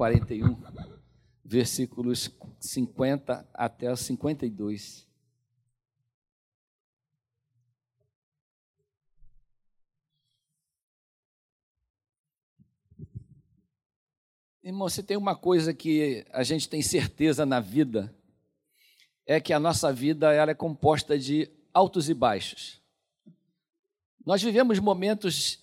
41, 0.00 0.56
versículos 1.44 2.30
50 2.58 3.46
até 3.52 3.92
os 3.92 4.00
52. 4.00 5.06
Irmão, 14.64 14.88
se 14.88 15.02
tem 15.02 15.18
uma 15.18 15.36
coisa 15.36 15.74
que 15.74 16.24
a 16.32 16.42
gente 16.42 16.66
tem 16.66 16.80
certeza 16.80 17.44
na 17.44 17.60
vida, 17.60 18.10
é 19.26 19.38
que 19.38 19.52
a 19.52 19.60
nossa 19.60 19.92
vida 19.92 20.32
ela 20.32 20.52
é 20.52 20.54
composta 20.54 21.18
de 21.18 21.46
altos 21.74 22.08
e 22.08 22.14
baixos. 22.14 22.80
Nós 24.24 24.42
vivemos 24.42 24.78
momentos 24.78 25.62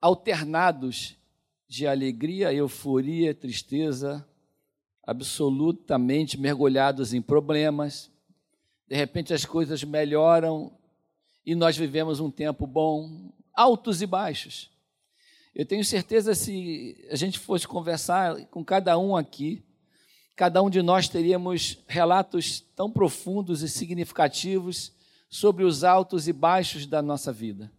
alternados 0.00 1.17
de 1.68 1.86
alegria, 1.86 2.52
euforia, 2.52 3.34
tristeza, 3.34 4.26
absolutamente 5.04 6.38
mergulhados 6.38 7.12
em 7.12 7.20
problemas. 7.20 8.10
De 8.88 8.96
repente 8.96 9.34
as 9.34 9.44
coisas 9.44 9.84
melhoram 9.84 10.72
e 11.44 11.54
nós 11.54 11.76
vivemos 11.76 12.20
um 12.20 12.30
tempo 12.30 12.66
bom, 12.66 13.30
altos 13.54 14.00
e 14.00 14.06
baixos. 14.06 14.70
Eu 15.54 15.66
tenho 15.66 15.84
certeza 15.84 16.34
se 16.34 17.06
a 17.10 17.16
gente 17.16 17.38
fosse 17.38 17.66
conversar 17.66 18.46
com 18.46 18.64
cada 18.64 18.98
um 18.98 19.16
aqui, 19.16 19.62
cada 20.36 20.62
um 20.62 20.70
de 20.70 20.80
nós 20.82 21.08
teríamos 21.08 21.78
relatos 21.88 22.60
tão 22.76 22.90
profundos 22.90 23.62
e 23.62 23.68
significativos 23.68 24.92
sobre 25.28 25.64
os 25.64 25.84
altos 25.84 26.28
e 26.28 26.32
baixos 26.32 26.86
da 26.86 27.02
nossa 27.02 27.32
vida, 27.32 27.70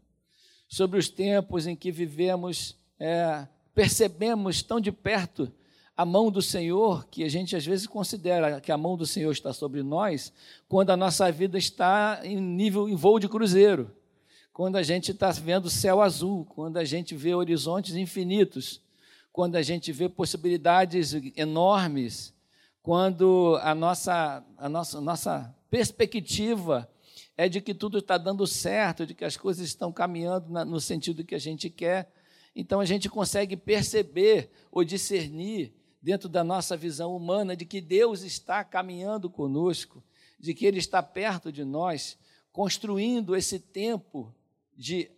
sobre 0.67 0.99
os 0.99 1.09
tempos 1.09 1.65
em 1.65 1.75
que 1.75 1.91
vivemos, 1.91 2.75
é, 2.99 3.47
percebemos 3.79 4.61
tão 4.61 4.79
de 4.79 4.91
perto 4.91 5.51
a 5.95 6.05
mão 6.05 6.29
do 6.31 6.41
Senhor, 6.41 7.05
que 7.07 7.23
a 7.23 7.29
gente 7.29 7.55
às 7.55 7.65
vezes 7.65 7.87
considera 7.87 8.59
que 8.59 8.71
a 8.71 8.77
mão 8.77 8.97
do 8.97 9.05
Senhor 9.05 9.31
está 9.31 9.53
sobre 9.53 9.83
nós, 9.83 10.33
quando 10.67 10.89
a 10.89 10.97
nossa 10.97 11.31
vida 11.31 11.57
está 11.57 12.19
em 12.23 12.39
nível 12.39 12.89
em 12.89 12.95
voo 12.95 13.19
de 13.19 13.27
cruzeiro 13.27 13.91
quando 14.59 14.75
a 14.75 14.83
gente 14.83 15.11
está 15.11 15.31
vendo 15.31 15.69
céu 15.69 16.01
azul, 16.01 16.43
quando 16.43 16.75
a 16.75 16.83
gente 16.83 17.15
vê 17.15 17.33
horizontes 17.33 17.95
infinitos, 17.95 18.81
quando 19.31 19.55
a 19.55 19.61
gente 19.61 19.89
vê 19.93 20.09
possibilidades 20.09 21.13
enormes, 21.37 22.33
quando 22.83 23.57
a 23.61 23.73
nossa, 23.73 24.43
a 24.57 24.67
nossa, 24.67 24.99
nossa 24.99 25.55
perspectiva 25.69 26.89
é 27.37 27.47
de 27.47 27.61
que 27.61 27.73
tudo 27.73 27.99
está 27.99 28.17
dando 28.17 28.45
certo, 28.45 29.05
de 29.05 29.13
que 29.13 29.23
as 29.23 29.37
coisas 29.37 29.65
estão 29.65 29.93
caminhando 29.93 30.49
no 30.65 30.81
sentido 30.81 31.23
que 31.23 31.35
a 31.35 31.39
gente 31.39 31.69
quer. 31.69 32.11
Então 32.59 32.81
a 32.81 32.85
gente 32.85 33.09
consegue 33.09 33.55
perceber 33.55 34.51
ou 34.69 34.83
discernir 34.83 35.73
dentro 36.01 36.27
da 36.27 36.43
nossa 36.43 36.75
visão 36.75 37.15
humana 37.15 37.55
de 37.55 37.65
que 37.65 37.79
Deus 37.79 38.21
está 38.21 38.65
caminhando 38.65 39.29
conosco, 39.29 40.03
de 40.37 40.53
que 40.53 40.65
Ele 40.65 40.77
está 40.77 41.01
perto 41.01 41.53
de 41.53 41.63
nós, 41.63 42.17
construindo 42.51 43.33
esse 43.33 43.59
tempo 43.59 44.35
de, 44.75 45.09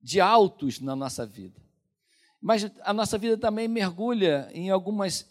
de 0.00 0.22
altos 0.22 0.80
na 0.80 0.96
nossa 0.96 1.26
vida. 1.26 1.60
Mas 2.40 2.70
a 2.80 2.94
nossa 2.94 3.18
vida 3.18 3.36
também 3.36 3.68
mergulha 3.68 4.50
em 4.54 4.70
algumas, 4.70 5.29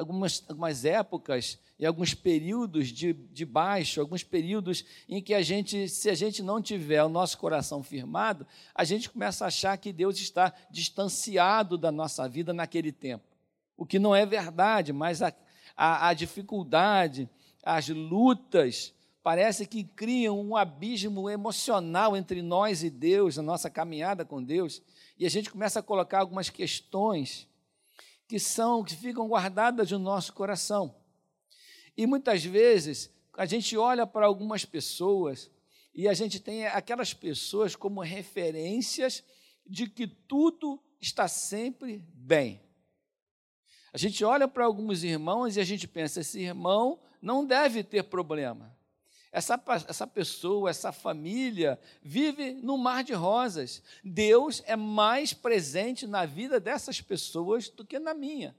algumas, 0.00 0.42
algumas 0.48 0.84
épocas, 0.84 1.58
em 1.78 1.84
alguns 1.84 2.14
períodos 2.14 2.88
de, 2.88 3.12
de 3.12 3.44
baixo, 3.44 4.00
alguns 4.00 4.24
períodos 4.24 4.84
em 5.08 5.22
que 5.22 5.34
a 5.34 5.42
gente, 5.42 5.88
se 5.88 6.08
a 6.08 6.14
gente 6.14 6.42
não 6.42 6.60
tiver 6.60 7.02
o 7.04 7.08
nosso 7.08 7.38
coração 7.38 7.82
firmado, 7.82 8.46
a 8.74 8.82
gente 8.82 9.10
começa 9.10 9.44
a 9.44 9.48
achar 9.48 9.76
que 9.76 9.92
Deus 9.92 10.18
está 10.18 10.52
distanciado 10.70 11.76
da 11.76 11.92
nossa 11.92 12.28
vida 12.28 12.52
naquele 12.52 12.90
tempo. 12.90 13.24
O 13.76 13.84
que 13.86 13.98
não 13.98 14.14
é 14.14 14.24
verdade, 14.24 14.92
mas 14.92 15.22
a, 15.22 15.32
a, 15.76 16.08
a 16.08 16.14
dificuldade, 16.14 17.28
as 17.62 17.88
lutas, 17.88 18.94
parece 19.22 19.66
que 19.66 19.84
criam 19.84 20.40
um 20.40 20.56
abismo 20.56 21.28
emocional 21.28 22.16
entre 22.16 22.40
nós 22.40 22.82
e 22.82 22.88
Deus, 22.88 23.36
na 23.36 23.42
nossa 23.42 23.68
caminhada 23.68 24.24
com 24.24 24.42
Deus, 24.42 24.82
e 25.18 25.26
a 25.26 25.30
gente 25.30 25.50
começa 25.50 25.80
a 25.80 25.82
colocar 25.82 26.20
algumas 26.20 26.48
questões 26.48 27.49
que 28.30 28.38
são 28.38 28.84
que 28.84 28.94
ficam 28.94 29.26
guardadas 29.26 29.90
no 29.90 29.98
nosso 29.98 30.32
coração. 30.32 30.94
E 31.96 32.06
muitas 32.06 32.44
vezes 32.44 33.10
a 33.36 33.44
gente 33.44 33.76
olha 33.76 34.06
para 34.06 34.24
algumas 34.24 34.64
pessoas 34.64 35.50
e 35.92 36.06
a 36.06 36.14
gente 36.14 36.38
tem 36.38 36.64
aquelas 36.68 37.12
pessoas 37.12 37.74
como 37.74 38.00
referências 38.00 39.24
de 39.66 39.88
que 39.88 40.06
tudo 40.06 40.80
está 41.00 41.26
sempre 41.26 42.04
bem. 42.14 42.62
A 43.92 43.98
gente 43.98 44.24
olha 44.24 44.46
para 44.46 44.64
alguns 44.64 45.02
irmãos 45.02 45.56
e 45.56 45.60
a 45.60 45.64
gente 45.64 45.88
pensa: 45.88 46.20
esse 46.20 46.38
irmão 46.38 47.00
não 47.20 47.44
deve 47.44 47.82
ter 47.82 48.04
problema. 48.04 48.78
Essa, 49.32 49.62
essa 49.88 50.06
pessoa, 50.06 50.70
essa 50.70 50.90
família 50.90 51.78
vive 52.02 52.52
no 52.54 52.76
mar 52.76 53.04
de 53.04 53.12
rosas. 53.12 53.82
Deus 54.02 54.62
é 54.66 54.74
mais 54.74 55.32
presente 55.32 56.06
na 56.06 56.26
vida 56.26 56.58
dessas 56.58 57.00
pessoas 57.00 57.68
do 57.68 57.84
que 57.84 57.98
na 57.98 58.12
minha. 58.12 58.56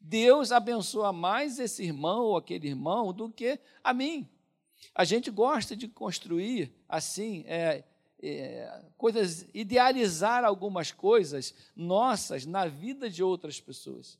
Deus 0.00 0.50
abençoa 0.52 1.12
mais 1.12 1.58
esse 1.58 1.82
irmão 1.82 2.24
ou 2.24 2.36
aquele 2.36 2.68
irmão 2.68 3.12
do 3.12 3.30
que 3.30 3.58
a 3.84 3.92
mim. 3.92 4.28
A 4.94 5.04
gente 5.04 5.30
gosta 5.30 5.76
de 5.76 5.88
construir 5.88 6.72
assim, 6.88 7.44
é, 7.46 7.84
é, 8.22 8.82
coisas, 8.96 9.46
idealizar 9.52 10.44
algumas 10.44 10.90
coisas 10.90 11.54
nossas 11.76 12.46
na 12.46 12.66
vida 12.66 13.10
de 13.10 13.22
outras 13.22 13.60
pessoas. 13.60 14.18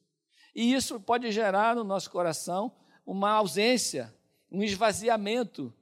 E 0.54 0.74
isso 0.74 1.00
pode 1.00 1.30
gerar 1.32 1.76
no 1.76 1.84
nosso 1.84 2.10
coração 2.10 2.72
uma 3.06 3.30
ausência, 3.30 4.14
um 4.50 4.62
esvaziamento 4.62 5.72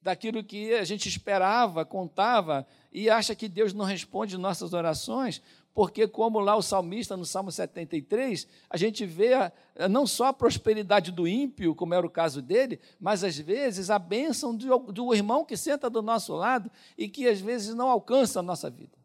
daquilo 0.00 0.42
que 0.42 0.72
a 0.74 0.84
gente 0.84 1.08
esperava, 1.08 1.84
contava, 1.84 2.66
e 2.92 3.10
acha 3.10 3.34
que 3.34 3.48
Deus 3.48 3.72
não 3.72 3.84
responde 3.84 4.38
nossas 4.38 4.72
orações, 4.72 5.42
porque, 5.74 6.08
como 6.08 6.40
lá 6.40 6.56
o 6.56 6.62
salmista, 6.62 7.18
no 7.18 7.26
Salmo 7.26 7.52
73, 7.52 8.48
a 8.70 8.78
gente 8.78 9.04
vê 9.04 9.34
a, 9.34 9.52
não 9.90 10.06
só 10.06 10.28
a 10.28 10.32
prosperidade 10.32 11.12
do 11.12 11.28
ímpio, 11.28 11.74
como 11.74 11.92
era 11.92 12.06
o 12.06 12.08
caso 12.08 12.40
dele, 12.40 12.80
mas 12.98 13.22
às 13.22 13.36
vezes 13.36 13.90
a 13.90 13.98
bênção 13.98 14.56
do, 14.56 14.78
do 14.78 15.14
irmão 15.14 15.44
que 15.44 15.54
senta 15.54 15.90
do 15.90 16.00
nosso 16.00 16.34
lado 16.34 16.70
e 16.96 17.10
que 17.10 17.28
às 17.28 17.40
vezes 17.40 17.74
não 17.74 17.90
alcança 17.90 18.40
a 18.40 18.42
nossa 18.42 18.70
vida. 18.70 18.96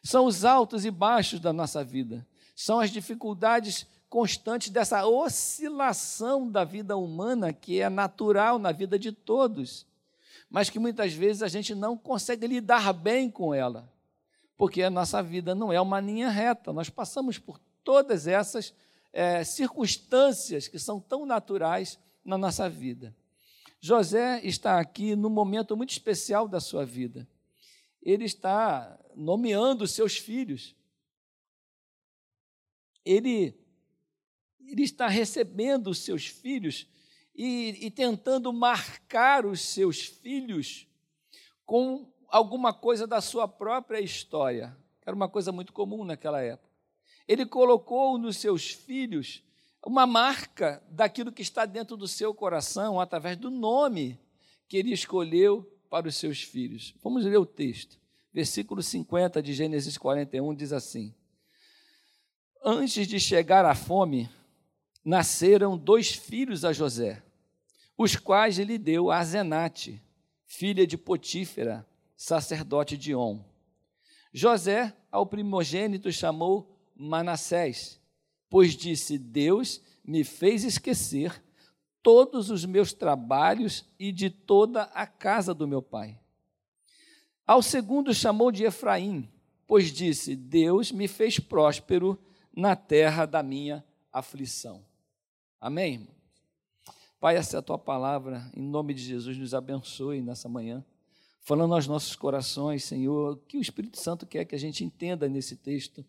São 0.00 0.26
os 0.26 0.44
altos 0.44 0.84
e 0.84 0.92
baixos 0.92 1.40
da 1.40 1.52
nossa 1.52 1.82
vida, 1.82 2.24
são 2.54 2.78
as 2.78 2.90
dificuldades 2.90 3.84
constantes 4.10 4.68
dessa 4.68 5.06
oscilação 5.06 6.50
da 6.50 6.64
vida 6.64 6.96
humana 6.98 7.52
que 7.52 7.80
é 7.80 7.88
natural 7.88 8.58
na 8.58 8.72
vida 8.72 8.98
de 8.98 9.12
todos 9.12 9.88
mas 10.50 10.68
que 10.68 10.80
muitas 10.80 11.12
vezes 11.12 11.42
a 11.42 11.48
gente 11.48 11.74
não 11.76 11.96
consegue 11.96 12.46
lidar 12.48 12.92
bem 12.92 13.30
com 13.30 13.54
ela, 13.54 13.88
porque 14.56 14.82
a 14.82 14.90
nossa 14.90 15.22
vida 15.22 15.54
não 15.54 15.72
é 15.72 15.80
uma 15.80 16.00
linha 16.00 16.28
reta, 16.28 16.72
nós 16.72 16.90
passamos 16.90 17.38
por 17.38 17.60
todas 17.84 18.26
essas 18.26 18.74
é, 19.12 19.44
circunstâncias 19.44 20.66
que 20.66 20.78
são 20.78 21.00
tão 21.00 21.24
naturais 21.24 21.98
na 22.24 22.36
nossa 22.36 22.68
vida. 22.68 23.14
José 23.80 24.40
está 24.44 24.78
aqui 24.80 25.14
num 25.14 25.30
momento 25.30 25.76
muito 25.76 25.90
especial 25.90 26.48
da 26.48 26.60
sua 26.60 26.84
vida. 26.84 27.26
Ele 28.02 28.24
está 28.24 28.98
nomeando 29.14 29.86
seus 29.86 30.18
filhos. 30.18 30.74
Ele, 33.04 33.54
ele 34.72 34.82
está 34.82 35.08
recebendo 35.08 35.88
os 35.88 35.98
seus 35.98 36.26
filhos 36.26 36.86
e, 37.34 37.86
e 37.86 37.90
tentando 37.90 38.52
marcar 38.52 39.46
os 39.46 39.60
seus 39.60 40.00
filhos 40.00 40.86
com 41.64 42.12
alguma 42.28 42.72
coisa 42.72 43.06
da 43.06 43.20
sua 43.20 43.48
própria 43.48 44.00
história. 44.00 44.76
Era 45.04 45.14
uma 45.16 45.28
coisa 45.28 45.50
muito 45.50 45.72
comum 45.72 46.04
naquela 46.04 46.40
época. 46.40 46.70
Ele 47.26 47.46
colocou 47.46 48.18
nos 48.18 48.36
seus 48.36 48.70
filhos 48.70 49.42
uma 49.84 50.06
marca 50.06 50.82
daquilo 50.90 51.32
que 51.32 51.42
está 51.42 51.64
dentro 51.64 51.96
do 51.96 52.06
seu 52.06 52.34
coração, 52.34 53.00
através 53.00 53.36
do 53.36 53.50
nome 53.50 54.20
que 54.68 54.76
ele 54.76 54.92
escolheu 54.92 55.62
para 55.88 56.08
os 56.08 56.16
seus 56.16 56.42
filhos. 56.42 56.94
Vamos 57.02 57.24
ler 57.24 57.38
o 57.38 57.46
texto. 57.46 57.98
Versículo 58.32 58.82
50 58.82 59.42
de 59.42 59.52
Gênesis 59.52 59.98
41 59.98 60.54
diz 60.54 60.72
assim: 60.72 61.14
Antes 62.64 63.06
de 63.08 63.18
chegar 63.18 63.64
a 63.64 63.74
fome, 63.74 64.30
nasceram 65.04 65.76
dois 65.76 66.12
filhos 66.12 66.64
a 66.64 66.72
José, 66.72 67.22
os 67.96 68.16
quais 68.16 68.58
ele 68.58 68.78
deu 68.78 69.10
a 69.10 69.22
Zenate, 69.24 70.02
filha 70.46 70.86
de 70.86 70.96
Potífera, 70.96 71.86
sacerdote 72.16 72.96
de 72.96 73.14
On. 73.14 73.42
José, 74.32 74.94
ao 75.10 75.26
primogênito, 75.26 76.12
chamou 76.12 76.78
Manassés, 76.94 78.00
pois 78.48 78.76
disse: 78.76 79.18
Deus 79.18 79.80
me 80.04 80.22
fez 80.24 80.64
esquecer 80.64 81.42
todos 82.02 82.50
os 82.50 82.64
meus 82.64 82.92
trabalhos 82.92 83.84
e 83.98 84.12
de 84.12 84.30
toda 84.30 84.82
a 84.94 85.06
casa 85.06 85.52
do 85.54 85.66
meu 85.66 85.82
pai. 85.82 86.18
Ao 87.46 87.62
segundo 87.62 88.14
chamou 88.14 88.52
de 88.52 88.64
Efraim, 88.64 89.28
pois 89.66 89.90
disse: 89.92 90.36
Deus 90.36 90.92
me 90.92 91.08
fez 91.08 91.38
próspero 91.38 92.18
na 92.54 92.76
terra 92.76 93.26
da 93.26 93.42
minha 93.42 93.84
aflição. 94.12 94.84
Amém, 95.60 95.94
irmão? 95.94 96.14
Pai, 97.20 97.36
essa 97.36 97.56
é 97.56 97.58
a 97.58 97.62
tua 97.62 97.78
palavra, 97.78 98.50
em 98.56 98.62
nome 98.62 98.94
de 98.94 99.02
Jesus, 99.02 99.36
nos 99.36 99.52
abençoe 99.52 100.22
nessa 100.22 100.48
manhã, 100.48 100.82
falando 101.42 101.74
aos 101.74 101.86
nossos 101.86 102.16
corações, 102.16 102.82
Senhor, 102.84 103.38
que 103.46 103.58
o 103.58 103.60
Espírito 103.60 103.98
Santo 103.98 104.26
quer 104.26 104.46
que 104.46 104.54
a 104.54 104.58
gente 104.58 104.82
entenda 104.82 105.28
nesse 105.28 105.56
texto 105.56 106.02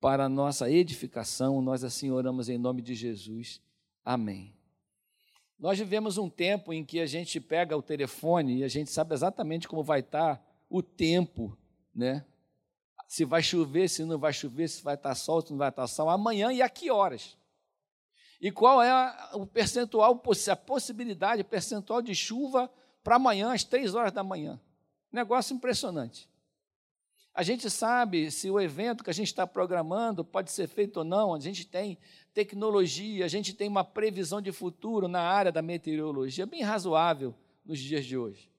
para 0.00 0.24
a 0.24 0.28
nossa 0.28 0.70
edificação, 0.70 1.60
nós 1.60 1.84
assim 1.84 2.10
oramos 2.10 2.48
em 2.48 2.56
nome 2.56 2.80
de 2.80 2.94
Jesus. 2.94 3.60
Amém. 4.02 4.54
Nós 5.58 5.78
vivemos 5.78 6.16
um 6.16 6.30
tempo 6.30 6.72
em 6.72 6.82
que 6.82 6.98
a 6.98 7.06
gente 7.06 7.38
pega 7.40 7.76
o 7.76 7.82
telefone 7.82 8.58
e 8.58 8.64
a 8.64 8.68
gente 8.68 8.90
sabe 8.90 9.12
exatamente 9.12 9.68
como 9.68 9.82
vai 9.82 10.00
estar 10.00 10.42
o 10.70 10.82
tempo, 10.82 11.54
né? 11.94 12.24
Se 13.06 13.26
vai 13.26 13.42
chover, 13.42 13.88
se 13.90 14.02
não 14.04 14.18
vai 14.18 14.32
chover, 14.32 14.66
se 14.68 14.82
vai 14.82 14.94
estar 14.94 15.14
sol, 15.14 15.42
se 15.42 15.50
não 15.50 15.58
vai 15.58 15.68
estar 15.68 15.86
sol, 15.86 16.08
amanhã 16.08 16.50
e 16.52 16.62
a 16.62 16.70
que 16.70 16.90
horas. 16.90 17.37
E 18.40 18.50
qual 18.52 18.80
é 18.82 18.92
o 19.32 19.44
percentual, 19.44 20.22
a 20.50 20.56
possibilidade, 20.56 21.42
percentual 21.42 22.00
de 22.00 22.14
chuva 22.14 22.70
para 23.02 23.16
amanhã, 23.16 23.52
às 23.52 23.64
três 23.64 23.94
horas 23.94 24.12
da 24.12 24.22
manhã. 24.22 24.60
Negócio 25.10 25.54
impressionante. 25.54 26.28
A 27.34 27.42
gente 27.42 27.70
sabe 27.70 28.30
se 28.30 28.50
o 28.50 28.60
evento 28.60 29.04
que 29.04 29.10
a 29.10 29.14
gente 29.14 29.28
está 29.28 29.46
programando 29.46 30.24
pode 30.24 30.50
ser 30.50 30.66
feito 30.66 30.98
ou 30.98 31.04
não, 31.04 31.32
a 31.32 31.38
gente 31.38 31.64
tem 31.64 31.96
tecnologia, 32.34 33.24
a 33.24 33.28
gente 33.28 33.54
tem 33.54 33.68
uma 33.68 33.84
previsão 33.84 34.40
de 34.40 34.50
futuro 34.50 35.06
na 35.06 35.20
área 35.20 35.52
da 35.52 35.62
meteorologia 35.62 36.46
bem 36.46 36.62
razoável 36.62 37.34
nos 37.64 37.78
dias 37.78 38.04
de 38.04 38.16
hoje. 38.16 38.50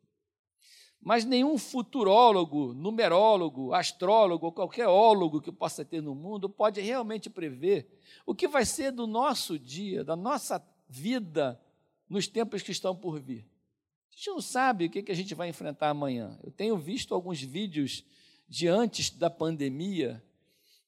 Mas 1.01 1.23
nenhum 1.23 1.57
futurólogo, 1.57 2.73
numerólogo, 2.73 3.73
astrólogo 3.73 4.47
ou 4.47 4.51
qualquer 4.51 4.87
ólogo 4.87 5.41
que 5.41 5.51
possa 5.51 5.85
ter 5.85 6.01
no 6.01 6.13
mundo 6.13 6.49
pode 6.49 6.81
realmente 6.81 7.29
prever 7.29 7.87
o 8.25 8.35
que 8.35 8.47
vai 8.47 8.65
ser 8.65 8.91
do 8.91 9.07
nosso 9.07 9.57
dia, 9.57 10.03
da 10.03 10.15
nossa 10.15 10.61
vida 10.87 11.59
nos 12.09 12.27
tempos 12.27 12.61
que 12.61 12.71
estão 12.71 12.95
por 12.95 13.19
vir. 13.19 13.45
A 14.11 14.15
gente 14.15 14.29
não 14.29 14.41
sabe 14.41 14.85
o 14.85 14.89
que 14.89 15.11
a 15.11 15.15
gente 15.15 15.33
vai 15.33 15.47
enfrentar 15.47 15.89
amanhã. 15.89 16.37
Eu 16.43 16.51
tenho 16.51 16.77
visto 16.77 17.13
alguns 17.15 17.41
vídeos 17.41 18.03
de 18.47 18.67
antes 18.67 19.11
da 19.11 19.29
pandemia. 19.29 20.21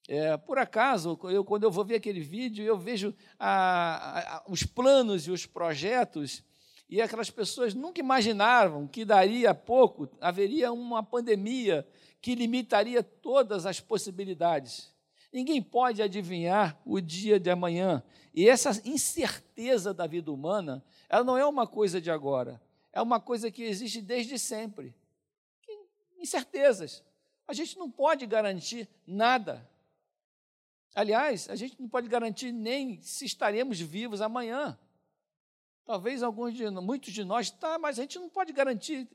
É, 0.08 0.36
por 0.36 0.58
acaso, 0.58 1.18
eu, 1.24 1.46
quando 1.46 1.64
eu 1.64 1.72
vou 1.72 1.86
ver 1.86 1.96
aquele 1.96 2.20
vídeo, 2.20 2.66
eu 2.66 2.78
vejo 2.78 3.16
a, 3.40 4.38
a, 4.38 4.44
os 4.50 4.64
planos 4.64 5.28
e 5.28 5.32
os 5.32 5.46
projetos 5.46 6.44
e 6.92 7.02
aquelas 7.02 7.30
pessoas 7.30 7.74
nunca 7.74 8.02
imaginavam 8.02 8.86
que 8.86 9.06
daria 9.06 9.56
pouco 9.56 10.10
haveria 10.20 10.74
uma 10.74 11.02
pandemia 11.02 11.88
que 12.22 12.36
limitaria 12.36 13.02
todas 13.02 13.66
as 13.66 13.80
possibilidades. 13.80 14.94
Ninguém 15.32 15.62
pode 15.62 16.02
adivinhar 16.02 16.78
o 16.86 17.00
dia 17.00 17.40
de 17.40 17.50
amanhã. 17.50 18.04
E 18.34 18.50
essa 18.50 18.72
incerteza 18.84 19.94
da 19.94 20.06
vida 20.06 20.34
humana, 20.34 20.84
ela 21.08 21.24
não 21.24 21.38
é 21.38 21.46
uma 21.46 21.66
coisa 21.66 22.02
de 22.02 22.12
agora, 22.12 22.62
é 22.92 23.02
uma 23.02 23.22
coisa 23.22 23.50
que 23.50 23.64
existe 23.64 24.02
desde 24.02 24.38
sempre. 24.38 24.94
Incertezas. 26.20 27.02
A 27.48 27.54
gente 27.54 27.78
não 27.78 27.90
pode 27.90 28.26
garantir 28.26 28.90
nada. 29.08 29.66
Aliás, 30.94 31.50
a 31.50 31.56
gente 31.56 31.80
não 31.80 31.88
pode 31.88 32.10
garantir 32.10 32.52
nem 32.52 33.02
se 33.02 33.24
estaremos 33.24 33.80
vivos 33.80 34.20
amanhã. 34.20 34.78
Talvez 35.86 36.24
alguns 36.24 36.54
de 36.54 36.70
muitos 36.70 37.14
de 37.14 37.24
nós 37.24 37.50
tá, 37.50 37.78
mas 37.78 37.98
a 37.98 38.04
gente 38.04 38.20
não 38.20 38.30
pode 38.30 38.54
garantir, 38.54 39.08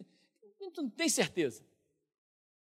não 0.60 0.88
tem 0.90 1.08
certeza. 1.08 1.64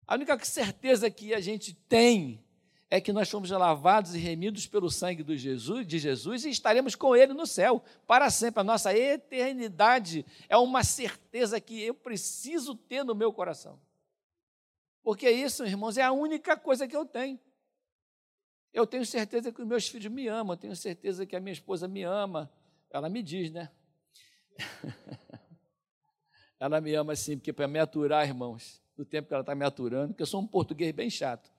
A 0.07 0.15
única 0.15 0.39
certeza 0.45 1.11
que 1.11 1.33
a 1.33 1.41
gente 1.41 1.75
tem 1.89 2.45
é 2.91 3.01
que 3.01 3.13
nós 3.13 3.29
fomos 3.31 3.51
lavados 3.51 4.15
e 4.15 4.19
remidos 4.19 4.67
pelo 4.67 4.91
sangue 4.91 5.23
do 5.23 5.37
Jesus, 5.37 5.87
de 5.87 5.99
Jesus 5.99 6.45
e 6.45 6.51
estaremos 6.51 6.95
com 6.95 7.17
Ele 7.17 7.33
no 7.33 7.47
céu 7.47 7.83
para 8.07 8.31
sempre. 8.31 8.61
A 8.61 8.65
nossa 8.65 8.97
eternidade 8.97 10.25
é 10.49 10.57
uma 10.57 10.85
certeza 10.85 11.61
que 11.61 11.83
eu 11.83 11.95
preciso 11.95 12.75
ter 12.75 13.03
no 13.05 13.15
meu 13.15 13.33
coração. 13.33 13.81
Porque 15.03 15.29
isso, 15.31 15.65
irmãos, 15.65 15.97
é 15.97 16.03
a 16.03 16.13
única 16.13 16.57
coisa 16.57 16.87
que 16.87 16.97
eu 16.97 17.05
tenho. 17.05 17.39
Eu 18.73 18.87
tenho 18.87 19.07
certeza 19.07 19.53
que 19.53 19.61
os 19.61 19.67
meus 19.67 19.89
filhos 19.89 20.13
me 20.13 20.29
amam, 20.29 20.55
eu 20.55 20.59
tenho 20.59 20.77
certeza 20.77 21.25
que 21.25 21.37
a 21.37 21.41
minha 21.41 21.53
esposa 21.53 21.89
me 21.89 22.03
ama. 22.03 22.51
Ela 22.91 23.09
me 23.09 23.23
diz, 23.23 23.51
né? 23.51 23.71
ela 26.59 26.81
me 26.81 26.95
ama 26.95 27.13
assim, 27.13 27.37
porque 27.37 27.53
para 27.53 27.69
me 27.69 27.79
aturar, 27.79 28.27
irmãos, 28.27 28.81
do 28.97 29.05
tempo 29.05 29.29
que 29.29 29.35
ela 29.35 29.43
está 29.43 29.55
me 29.55 29.65
aturando, 29.65 30.09
porque 30.09 30.23
eu 30.23 30.27
sou 30.27 30.41
um 30.41 30.47
português 30.47 30.93
bem 30.93 31.11
chato. 31.11 31.53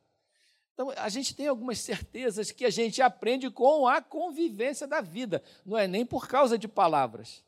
Então, 0.73 0.89
a 0.97 1.07
gente 1.07 1.33
tem 1.33 1.47
algumas 1.47 1.79
certezas 1.79 2.51
que 2.51 2.65
a 2.65 2.69
gente 2.69 3.01
aprende 3.01 3.49
com 3.49 3.87
a 3.87 4.01
convivência 4.01 4.85
da 4.85 4.99
vida, 4.99 5.41
não 5.65 5.77
é 5.77 5.87
nem 5.87 6.05
por 6.05 6.27
causa 6.27 6.57
de 6.57 6.67
palavras. 6.67 7.45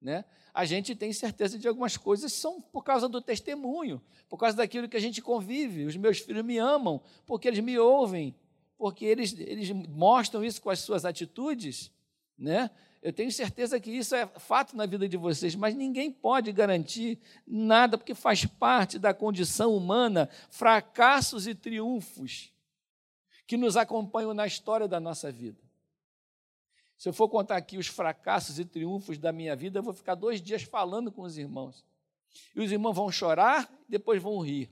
Né? 0.00 0.24
A 0.54 0.64
gente 0.64 0.94
tem 0.94 1.12
certeza 1.12 1.58
de 1.58 1.68
algumas 1.68 1.96
coisas 1.96 2.32
são 2.32 2.60
por 2.60 2.82
causa 2.82 3.08
do 3.08 3.20
testemunho, 3.20 4.00
por 4.28 4.38
causa 4.38 4.56
daquilo 4.56 4.88
que 4.88 4.96
a 4.96 5.00
gente 5.00 5.20
convive. 5.20 5.84
Os 5.84 5.96
meus 5.96 6.20
filhos 6.20 6.44
me 6.44 6.56
amam 6.56 7.02
porque 7.26 7.48
eles 7.48 7.60
me 7.60 7.78
ouvem, 7.78 8.34
porque 8.78 9.04
eles, 9.04 9.38
eles 9.38 9.70
mostram 9.70 10.42
isso 10.42 10.62
com 10.62 10.70
as 10.70 10.80
suas 10.80 11.04
atitudes. 11.04 11.90
Né? 12.38 12.70
Eu 13.02 13.12
tenho 13.12 13.32
certeza 13.32 13.80
que 13.80 13.90
isso 13.90 14.14
é 14.14 14.26
fato 14.26 14.76
na 14.76 14.84
vida 14.84 15.08
de 15.08 15.16
vocês, 15.16 15.54
mas 15.54 15.74
ninguém 15.74 16.12
pode 16.12 16.52
garantir 16.52 17.18
nada, 17.46 17.96
porque 17.96 18.14
faz 18.14 18.44
parte 18.44 18.98
da 18.98 19.14
condição 19.14 19.74
humana 19.74 20.28
fracassos 20.50 21.46
e 21.46 21.54
triunfos 21.54 22.52
que 23.46 23.56
nos 23.56 23.76
acompanham 23.76 24.34
na 24.34 24.46
história 24.46 24.86
da 24.86 25.00
nossa 25.00 25.32
vida. 25.32 25.58
Se 26.98 27.08
eu 27.08 27.14
for 27.14 27.30
contar 27.30 27.56
aqui 27.56 27.78
os 27.78 27.86
fracassos 27.86 28.58
e 28.58 28.64
triunfos 28.66 29.16
da 29.16 29.32
minha 29.32 29.56
vida, 29.56 29.78
eu 29.78 29.82
vou 29.82 29.94
ficar 29.94 30.14
dois 30.14 30.42
dias 30.42 30.62
falando 30.62 31.10
com 31.10 31.22
os 31.22 31.38
irmãos. 31.38 31.82
E 32.54 32.60
os 32.60 32.70
irmãos 32.70 32.92
vão 32.92 33.10
chorar, 33.10 33.72
depois 33.88 34.22
vão 34.22 34.38
rir. 34.40 34.70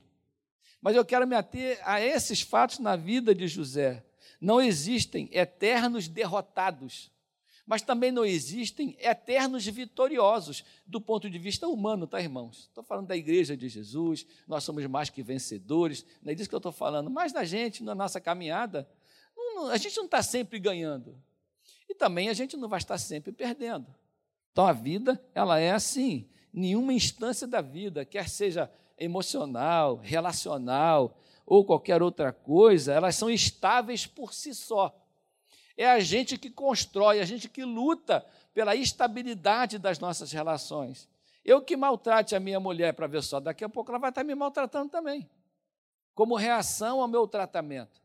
Mas 0.79 0.95
eu 0.95 1.03
quero 1.03 1.27
me 1.27 1.35
ater 1.35 1.81
a 1.83 1.99
esses 1.99 2.41
fatos 2.41 2.77
na 2.77 2.95
vida 2.95 3.33
de 3.33 3.47
José. 3.47 4.05
Não 4.39 4.61
existem 4.61 5.27
eternos 5.33 6.07
derrotados 6.07 7.11
mas 7.69 7.83
também 7.83 8.11
não 8.11 8.25
existem 8.25 8.97
eternos 8.99 9.63
vitoriosos 9.67 10.65
do 10.87 10.99
ponto 10.99 11.29
de 11.29 11.37
vista 11.37 11.67
humano, 11.67 12.07
tá, 12.07 12.19
irmãos? 12.19 12.61
Estou 12.61 12.83
falando 12.83 13.05
da 13.05 13.15
igreja 13.15 13.55
de 13.55 13.69
Jesus, 13.69 14.25
nós 14.47 14.63
somos 14.63 14.83
mais 14.87 15.11
que 15.11 15.21
vencedores, 15.21 16.03
não 16.23 16.31
é 16.31 16.35
disso 16.35 16.49
que 16.49 16.55
eu 16.55 16.57
estou 16.57 16.71
falando, 16.71 17.11
mas 17.11 17.31
na 17.31 17.43
gente, 17.43 17.83
na 17.83 17.93
nossa 17.93 18.19
caminhada, 18.19 18.89
não, 19.37 19.67
a 19.67 19.77
gente 19.77 19.95
não 19.97 20.05
está 20.05 20.23
sempre 20.23 20.57
ganhando 20.57 21.15
e 21.87 21.93
também 21.93 22.27
a 22.27 22.33
gente 22.33 22.57
não 22.57 22.67
vai 22.67 22.79
estar 22.79 22.97
sempre 22.97 23.31
perdendo. 23.31 23.85
Então 24.51 24.65
a 24.65 24.73
vida, 24.73 25.23
ela 25.35 25.59
é 25.59 25.69
assim, 25.69 26.27
nenhuma 26.51 26.91
instância 26.91 27.45
da 27.45 27.61
vida, 27.61 28.03
quer 28.03 28.27
seja 28.27 28.67
emocional, 28.97 29.97
relacional 29.97 31.15
ou 31.45 31.63
qualquer 31.63 32.01
outra 32.01 32.33
coisa, 32.33 32.91
elas 32.93 33.15
são 33.15 33.29
estáveis 33.29 34.07
por 34.07 34.33
si 34.33 34.55
só. 34.55 34.91
É 35.79 35.89
a 35.89 36.01
gente 36.01 36.37
que 36.37 36.49
constrói, 36.49 37.21
a 37.21 37.25
gente 37.25 37.47
que 37.47 37.63
luta 37.63 38.25
pela 38.53 38.75
estabilidade 38.75 39.79
das 39.79 39.97
nossas 39.97 40.29
relações. 40.29 41.07
Eu 41.45 41.61
que 41.61 41.77
maltrate 41.77 42.35
a 42.35 42.39
minha 42.39 42.59
mulher 42.59 42.93
para 42.93 43.07
ver 43.07 43.23
só, 43.23 43.39
daqui 43.39 43.63
a 43.63 43.69
pouco 43.69 43.89
ela 43.89 43.97
vai 43.97 44.09
estar 44.09 44.25
me 44.25 44.35
maltratando 44.35 44.89
também, 44.89 45.25
como 46.13 46.35
reação 46.35 46.99
ao 46.99 47.07
meu 47.07 47.25
tratamento. 47.25 48.01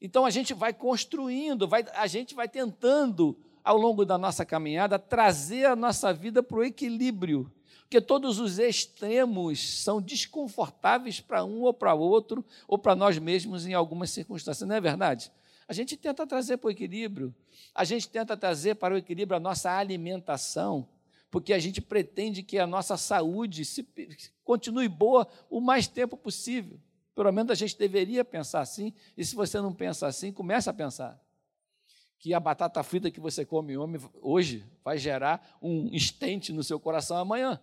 Então 0.00 0.26
a 0.26 0.30
gente 0.30 0.52
vai 0.54 0.72
construindo, 0.72 1.68
vai, 1.68 1.86
a 1.94 2.08
gente 2.08 2.34
vai 2.34 2.48
tentando, 2.48 3.38
ao 3.62 3.76
longo 3.76 4.04
da 4.04 4.18
nossa 4.18 4.44
caminhada, 4.44 4.98
trazer 4.98 5.66
a 5.66 5.76
nossa 5.76 6.12
vida 6.12 6.42
para 6.42 6.58
o 6.58 6.64
equilíbrio. 6.64 7.48
Porque 7.82 8.00
todos 8.00 8.40
os 8.40 8.58
extremos 8.58 9.84
são 9.84 10.02
desconfortáveis 10.02 11.20
para 11.20 11.44
um 11.44 11.60
ou 11.60 11.72
para 11.72 11.94
outro, 11.94 12.44
ou 12.66 12.76
para 12.76 12.96
nós 12.96 13.16
mesmos 13.20 13.68
em 13.68 13.72
algumas 13.72 14.10
circunstâncias, 14.10 14.68
não 14.68 14.74
é 14.74 14.80
verdade? 14.80 15.30
A 15.72 15.74
gente 15.74 15.96
tenta 15.96 16.26
trazer 16.26 16.58
para 16.58 16.68
o 16.68 16.70
equilíbrio, 16.70 17.34
a 17.74 17.82
gente 17.82 18.06
tenta 18.06 18.36
trazer 18.36 18.74
para 18.74 18.92
o 18.92 18.96
equilíbrio 18.98 19.38
a 19.38 19.40
nossa 19.40 19.72
alimentação, 19.72 20.86
porque 21.30 21.50
a 21.54 21.58
gente 21.58 21.80
pretende 21.80 22.42
que 22.42 22.58
a 22.58 22.66
nossa 22.66 22.98
saúde 22.98 23.64
se, 23.64 23.88
continue 24.44 24.86
boa 24.86 25.26
o 25.48 25.62
mais 25.62 25.88
tempo 25.88 26.14
possível. 26.14 26.78
Pelo 27.14 27.32
menos 27.32 27.52
a 27.52 27.54
gente 27.54 27.78
deveria 27.78 28.22
pensar 28.22 28.60
assim, 28.60 28.92
e 29.16 29.24
se 29.24 29.34
você 29.34 29.62
não 29.62 29.72
pensa 29.72 30.06
assim, 30.06 30.30
comece 30.30 30.68
a 30.68 30.74
pensar. 30.74 31.18
Que 32.18 32.34
a 32.34 32.38
batata 32.38 32.82
frita 32.82 33.10
que 33.10 33.18
você 33.18 33.42
come 33.42 33.72
hoje 34.20 34.66
vai 34.84 34.98
gerar 34.98 35.56
um 35.62 35.88
estente 35.90 36.52
no 36.52 36.62
seu 36.62 36.78
coração 36.78 37.16
amanhã. 37.16 37.58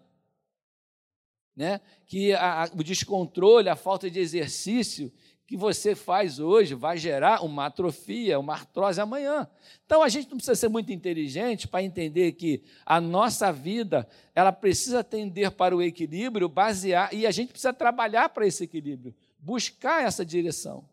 Né? 1.56 1.80
Que 2.08 2.34
a, 2.34 2.72
o 2.74 2.84
descontrole, 2.84 3.70
a 3.70 3.76
falta 3.76 4.10
de 4.10 4.20
exercício 4.20 5.14
que 5.50 5.58
você 5.58 5.96
faz 5.96 6.40
hoje 6.40 6.76
vai 6.76 6.96
gerar 6.96 7.44
uma 7.44 7.66
atrofia, 7.66 8.38
uma 8.38 8.54
artrose 8.54 9.02
amanhã. 9.02 9.50
Então 9.84 10.04
a 10.04 10.08
gente 10.08 10.30
não 10.30 10.38
precisa 10.38 10.54
ser 10.54 10.70
muito 10.70 10.92
inteligente 10.92 11.68
para 11.68 11.82
entender 11.82 12.34
que 12.34 12.62
a 12.86 13.02
nossa 13.02 13.52
vida, 13.52 14.08
ela 14.36 14.52
precisa 14.52 15.04
tender 15.04 15.50
para 15.50 15.76
o 15.76 15.82
equilíbrio, 15.82 16.48
basear 16.48 17.12
e 17.12 17.26
a 17.26 17.32
gente 17.32 17.50
precisa 17.50 17.74
trabalhar 17.74 18.30
para 18.30 18.46
esse 18.46 18.64
equilíbrio, 18.64 19.16
buscar 19.40 20.04
essa 20.04 20.24
direção. 20.24 20.88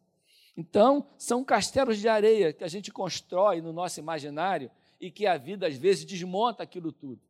Então, 0.56 1.06
são 1.18 1.44
castelos 1.44 1.98
de 1.98 2.08
areia 2.08 2.50
que 2.50 2.64
a 2.64 2.68
gente 2.68 2.90
constrói 2.90 3.60
no 3.60 3.74
nosso 3.74 4.00
imaginário 4.00 4.70
e 4.98 5.10
que 5.10 5.26
a 5.26 5.36
vida, 5.36 5.66
às 5.66 5.76
vezes, 5.76 6.06
desmonta 6.06 6.62
aquilo 6.62 6.90
tudo. 6.90 7.20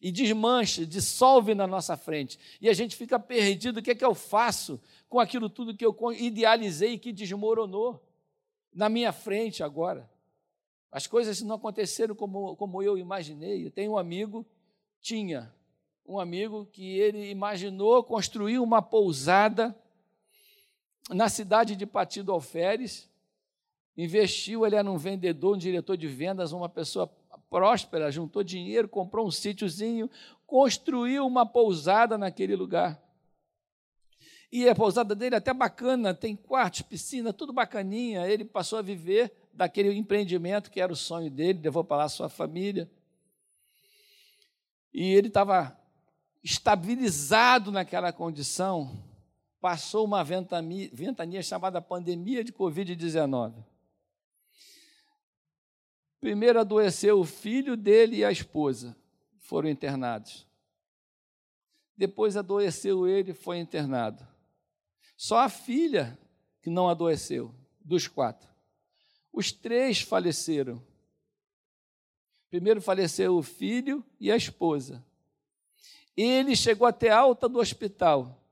E 0.00 0.12
desmancha, 0.12 0.84
dissolve 0.84 1.54
na 1.54 1.66
nossa 1.66 1.96
frente. 1.96 2.38
E 2.60 2.68
a 2.68 2.72
gente 2.72 2.96
fica 2.96 3.18
perdido: 3.18 3.78
o 3.78 3.82
que 3.82 3.90
é 3.90 3.94
que 3.94 4.04
eu 4.04 4.14
faço 4.14 4.80
com 5.08 5.18
aquilo 5.18 5.48
tudo 5.48 5.76
que 5.76 5.84
eu 5.84 5.96
idealizei 6.12 6.94
e 6.94 6.98
que 6.98 7.12
desmoronou 7.12 8.02
na 8.72 8.88
minha 8.88 9.12
frente 9.12 9.62
agora? 9.62 10.08
As 10.90 11.06
coisas 11.06 11.42
não 11.42 11.56
aconteceram 11.56 12.14
como, 12.14 12.56
como 12.56 12.82
eu 12.82 12.96
imaginei. 12.96 13.66
Eu 13.66 13.70
tenho 13.70 13.92
um 13.92 13.98
amigo, 13.98 14.46
tinha 15.00 15.52
um 16.06 16.18
amigo 16.18 16.66
que 16.66 16.98
ele 16.98 17.30
imaginou 17.30 18.02
construir 18.04 18.58
uma 18.58 18.80
pousada 18.80 19.76
na 21.10 21.28
cidade 21.28 21.76
de 21.76 21.86
Patido 21.86 22.32
Alferes, 22.32 23.08
investiu, 23.96 24.66
ele 24.66 24.76
era 24.76 24.90
um 24.90 24.96
vendedor, 24.96 25.54
um 25.54 25.58
diretor 25.58 25.96
de 25.96 26.06
vendas, 26.06 26.52
uma 26.52 26.68
pessoa 26.68 27.06
próspera, 27.48 28.10
juntou 28.10 28.42
dinheiro, 28.42 28.88
comprou 28.88 29.26
um 29.26 29.30
sítiozinho, 29.30 30.10
construiu 30.46 31.26
uma 31.26 31.46
pousada 31.46 32.16
naquele 32.16 32.54
lugar. 32.54 33.00
E 34.50 34.68
a 34.68 34.74
pousada 34.74 35.14
dele 35.14 35.34
é 35.34 35.38
até 35.38 35.52
bacana, 35.52 36.14
tem 36.14 36.36
quartos, 36.36 36.82
piscina, 36.82 37.32
tudo 37.32 37.52
bacaninha. 37.52 38.26
Ele 38.26 38.44
passou 38.44 38.78
a 38.78 38.82
viver 38.82 39.32
daquele 39.52 39.92
empreendimento 39.94 40.70
que 40.70 40.80
era 40.80 40.92
o 40.92 40.96
sonho 40.96 41.30
dele, 41.30 41.60
levou 41.62 41.82
para 41.82 41.98
lá 41.98 42.08
sua 42.08 42.28
família. 42.28 42.90
E 44.92 45.12
ele 45.12 45.28
estava 45.28 45.78
estabilizado 46.42 47.72
naquela 47.72 48.12
condição, 48.12 49.02
passou 49.60 50.04
uma 50.04 50.22
ventania, 50.22 50.88
ventania 50.92 51.42
chamada 51.42 51.82
pandemia 51.82 52.44
de 52.44 52.52
Covid-19. 52.52 53.52
Primeiro 56.20 56.60
adoeceu 56.60 57.20
o 57.20 57.24
filho 57.24 57.76
dele 57.76 58.16
e 58.16 58.24
a 58.24 58.30
esposa, 58.30 58.96
foram 59.38 59.68
internados. 59.68 60.46
Depois 61.96 62.36
adoeceu 62.36 63.06
ele, 63.06 63.32
foi 63.32 63.58
internado. 63.58 64.26
Só 65.16 65.38
a 65.38 65.48
filha 65.48 66.18
que 66.60 66.68
não 66.68 66.88
adoeceu, 66.88 67.54
dos 67.80 68.06
quatro. 68.06 68.48
Os 69.32 69.52
três 69.52 70.00
faleceram. 70.00 70.82
Primeiro 72.50 72.80
faleceu 72.80 73.36
o 73.36 73.42
filho 73.42 74.04
e 74.20 74.30
a 74.30 74.36
esposa. 74.36 75.04
Ele 76.16 76.56
chegou 76.56 76.86
até 76.86 77.10
alta 77.10 77.48
do 77.48 77.58
hospital 77.58 78.42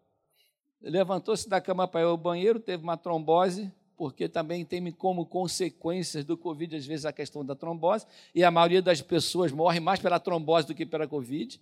levantou-se 0.90 1.48
da 1.48 1.60
cama 1.60 1.88
para 1.88 2.00
ir 2.00 2.04
ao 2.04 2.16
banheiro, 2.16 2.60
teve 2.60 2.82
uma 2.82 2.96
trombose, 2.96 3.72
porque 3.96 4.28
também 4.28 4.64
tem 4.64 4.90
como 4.92 5.26
consequências 5.26 6.24
do 6.24 6.36
Covid, 6.36 6.76
às 6.76 6.86
vezes, 6.86 7.04
a 7.04 7.12
questão 7.12 7.44
da 7.44 7.54
trombose, 7.54 8.06
e 8.34 8.42
a 8.42 8.50
maioria 8.50 8.82
das 8.82 9.00
pessoas 9.00 9.52
morre 9.52 9.80
mais 9.80 10.00
pela 10.00 10.18
trombose 10.18 10.66
do 10.66 10.74
que 10.74 10.84
pela 10.84 11.06
Covid, 11.06 11.60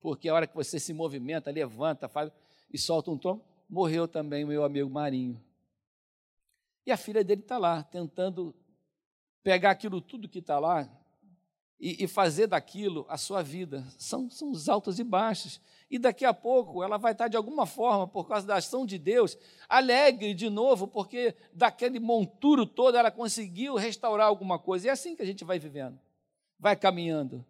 porque 0.00 0.28
a 0.28 0.34
hora 0.34 0.46
que 0.46 0.54
você 0.54 0.78
se 0.78 0.92
movimenta, 0.92 1.50
levanta, 1.50 2.08
faz 2.08 2.30
e 2.72 2.78
solta 2.78 3.10
um 3.10 3.18
trombo, 3.18 3.44
morreu 3.68 4.06
também 4.06 4.44
o 4.44 4.48
meu 4.48 4.64
amigo 4.64 4.88
Marinho. 4.88 5.40
E 6.86 6.92
a 6.92 6.96
filha 6.96 7.22
dele 7.22 7.42
está 7.42 7.58
lá, 7.58 7.82
tentando 7.82 8.54
pegar 9.42 9.70
aquilo 9.70 10.00
tudo 10.00 10.28
que 10.28 10.38
está 10.38 10.58
lá 10.58 10.88
e, 11.80 12.04
e, 12.04 12.08
fazer 12.08 12.48
daquilo 12.48 13.06
a 13.08 13.16
sua 13.16 13.42
vida. 13.42 13.84
São, 13.96 14.28
são 14.30 14.50
os 14.50 14.68
altos 14.68 14.98
e 14.98 15.04
baixos 15.04 15.60
e 15.90 15.98
daqui 15.98 16.24
a 16.24 16.34
pouco 16.34 16.82
ela 16.82 16.98
vai 16.98 17.12
estar 17.12 17.28
de 17.28 17.36
alguma 17.36 17.64
forma, 17.64 18.06
por 18.06 18.28
causa 18.28 18.46
da 18.46 18.56
ação 18.56 18.84
de 18.84 18.98
Deus, 18.98 19.38
alegre 19.68 20.34
de 20.34 20.50
novo, 20.50 20.86
porque 20.86 21.34
daquele 21.52 21.98
monturo 21.98 22.66
todo 22.66 22.96
ela 22.96 23.10
conseguiu 23.10 23.74
restaurar 23.74 24.26
alguma 24.26 24.58
coisa. 24.58 24.86
E 24.86 24.90
é 24.90 24.92
assim 24.92 25.16
que 25.16 25.22
a 25.22 25.26
gente 25.26 25.44
vai 25.44 25.58
vivendo, 25.58 25.98
vai 26.58 26.76
caminhando, 26.76 27.44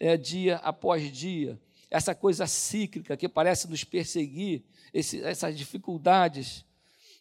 é, 0.00 0.16
dia 0.16 0.56
após 0.56 1.12
dia. 1.12 1.60
Essa 1.90 2.14
coisa 2.14 2.46
cíclica 2.46 3.16
que 3.16 3.28
parece 3.28 3.68
nos 3.68 3.84
perseguir, 3.84 4.62
esse, 4.94 5.22
essas 5.22 5.56
dificuldades. 5.56 6.64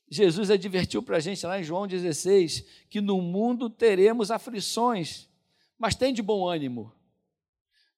Jesus 0.10 0.50
advertiu 0.50 1.04
para 1.04 1.18
a 1.18 1.20
gente 1.20 1.46
lá 1.46 1.60
em 1.60 1.64
João 1.64 1.86
16 1.86 2.66
que 2.90 3.02
no 3.02 3.22
mundo 3.22 3.70
teremos 3.70 4.32
aflições, 4.32 5.28
mas 5.82 5.96
tem 5.96 6.14
de 6.14 6.22
bom 6.22 6.48
ânimo. 6.48 6.94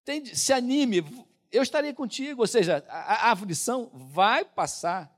De, 0.06 0.34
se 0.38 0.54
anime, 0.54 1.04
eu 1.52 1.62
estarei 1.62 1.94
contigo, 1.94 2.40
ou 2.40 2.48
seja, 2.48 2.82
a, 2.88 3.28
a 3.28 3.32
aflição 3.34 3.92
vai 3.94 4.46
passar 4.46 5.14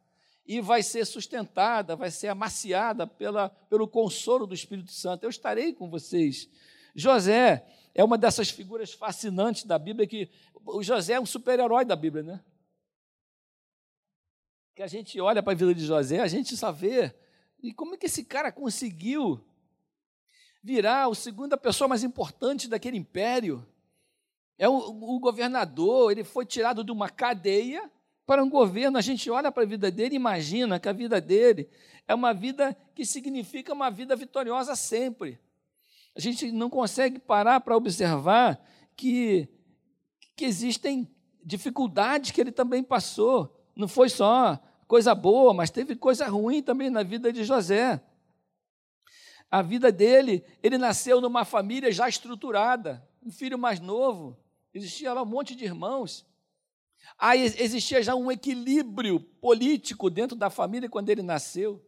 e 0.48 0.60
vai 0.60 0.81
ser 0.81 1.05
sustentada, 1.05 1.95
vai 1.95 2.10
ser 2.10 2.29
amaciada 2.29 3.05
pela, 3.05 3.50
pelo 3.50 3.88
consolo 3.88 4.48
do 4.48 4.55
Espírito 4.55 4.91
Santo. 4.91 5.24
Eu 5.24 5.29
estarei 5.29 5.74
com 5.74 5.91
vocês. 5.91 6.50
José 6.95 7.63
é 7.93 8.03
uma 8.03 8.17
dessas 8.17 8.50
figuras 8.50 8.91
fascinantes 8.93 9.63
da 9.63 9.77
Bíblia 9.77 10.07
que 10.07 10.27
o 10.65 10.81
José 10.81 11.13
é 11.13 11.19
um 11.19 11.25
super-herói 11.25 11.86
da 11.86 11.95
Bíblia, 11.95 12.24
né? 12.24 12.43
Que 14.74 14.81
a 14.81 14.88
gente 14.88 15.22
olha 15.22 15.43
para 15.43 15.53
a 15.53 15.55
vida 15.55 15.75
de 15.75 15.86
José, 15.86 16.19
a 16.19 16.27
gente 16.27 16.57
só 16.57 16.72
vê 16.72 17.13
e 17.62 17.72
como 17.72 17.93
é 17.93 17.98
que 17.98 18.07
esse 18.07 18.24
cara 18.24 18.51
conseguiu 18.51 19.45
virar 20.65 21.07
o 21.10 21.13
segunda 21.13 21.55
pessoa 21.55 21.88
mais 21.88 22.03
importante 22.03 22.67
daquele 22.67 22.98
império? 22.98 23.63
É 24.57 24.67
o, 24.67 24.74
o 24.74 25.19
governador, 25.19 26.12
ele 26.12 26.24
foi 26.24 26.43
tirado 26.43 26.84
de 26.84 26.91
uma 26.91 27.07
cadeia 27.07 27.88
para 28.25 28.43
um 28.43 28.50
governo. 28.50 28.98
A 28.98 29.01
gente 29.01 29.29
olha 29.29 29.51
para 29.51 29.62
a 29.62 29.67
vida 29.67 29.91
dele 29.91 30.15
e 30.15 30.17
imagina 30.17 30.79
que 30.79 30.89
a 30.89 30.91
vida 30.91 31.22
dele 31.22 31.69
é 32.07 32.15
uma 32.15 32.34
vida 32.34 32.75
que 32.95 33.05
significa 33.05 33.74
uma 33.74 33.91
vida 33.91 34.15
vitoriosa 34.15 34.75
sempre. 34.75 35.38
A 36.15 36.19
gente 36.19 36.51
não 36.51 36.67
consegue 36.67 37.19
parar 37.19 37.60
para 37.60 37.77
observar 37.77 38.60
que, 38.95 39.48
que 40.36 40.45
existem 40.45 41.07
dificuldades 41.43 42.31
que 42.31 42.41
ele 42.41 42.51
também 42.51 42.81
passou. 42.81 43.55
Não 43.75 43.88
foi 43.88 44.10
só 44.10 44.60
coisa 44.88 45.13
boa, 45.13 45.53
mas 45.53 45.69
teve 45.69 45.95
coisa 45.95 46.25
ruim 46.27 46.63
também 46.63 46.89
na 46.89 47.03
vida 47.03 47.31
de 47.31 47.43
José. 47.43 48.01
A 49.49 49.61
vida 49.61 49.91
dele, 49.91 50.43
ele 50.61 50.77
nasceu 50.77 51.21
numa 51.21 51.45
família 51.45 51.91
já 51.91 52.09
estruturada, 52.09 53.07
um 53.23 53.31
filho 53.31 53.57
mais 53.57 53.79
novo, 53.79 54.37
existia 54.73 55.13
lá 55.13 55.23
um 55.23 55.25
monte 55.25 55.55
de 55.55 55.63
irmãos. 55.63 56.25
Aí 57.17 57.41
existia 57.41 58.01
já 58.01 58.15
um 58.15 58.31
equilíbrio 58.31 59.19
político 59.19 60.09
dentro 60.09 60.35
da 60.35 60.49
família 60.49 60.89
quando 60.89 61.09
ele 61.09 61.21
nasceu. 61.21 61.83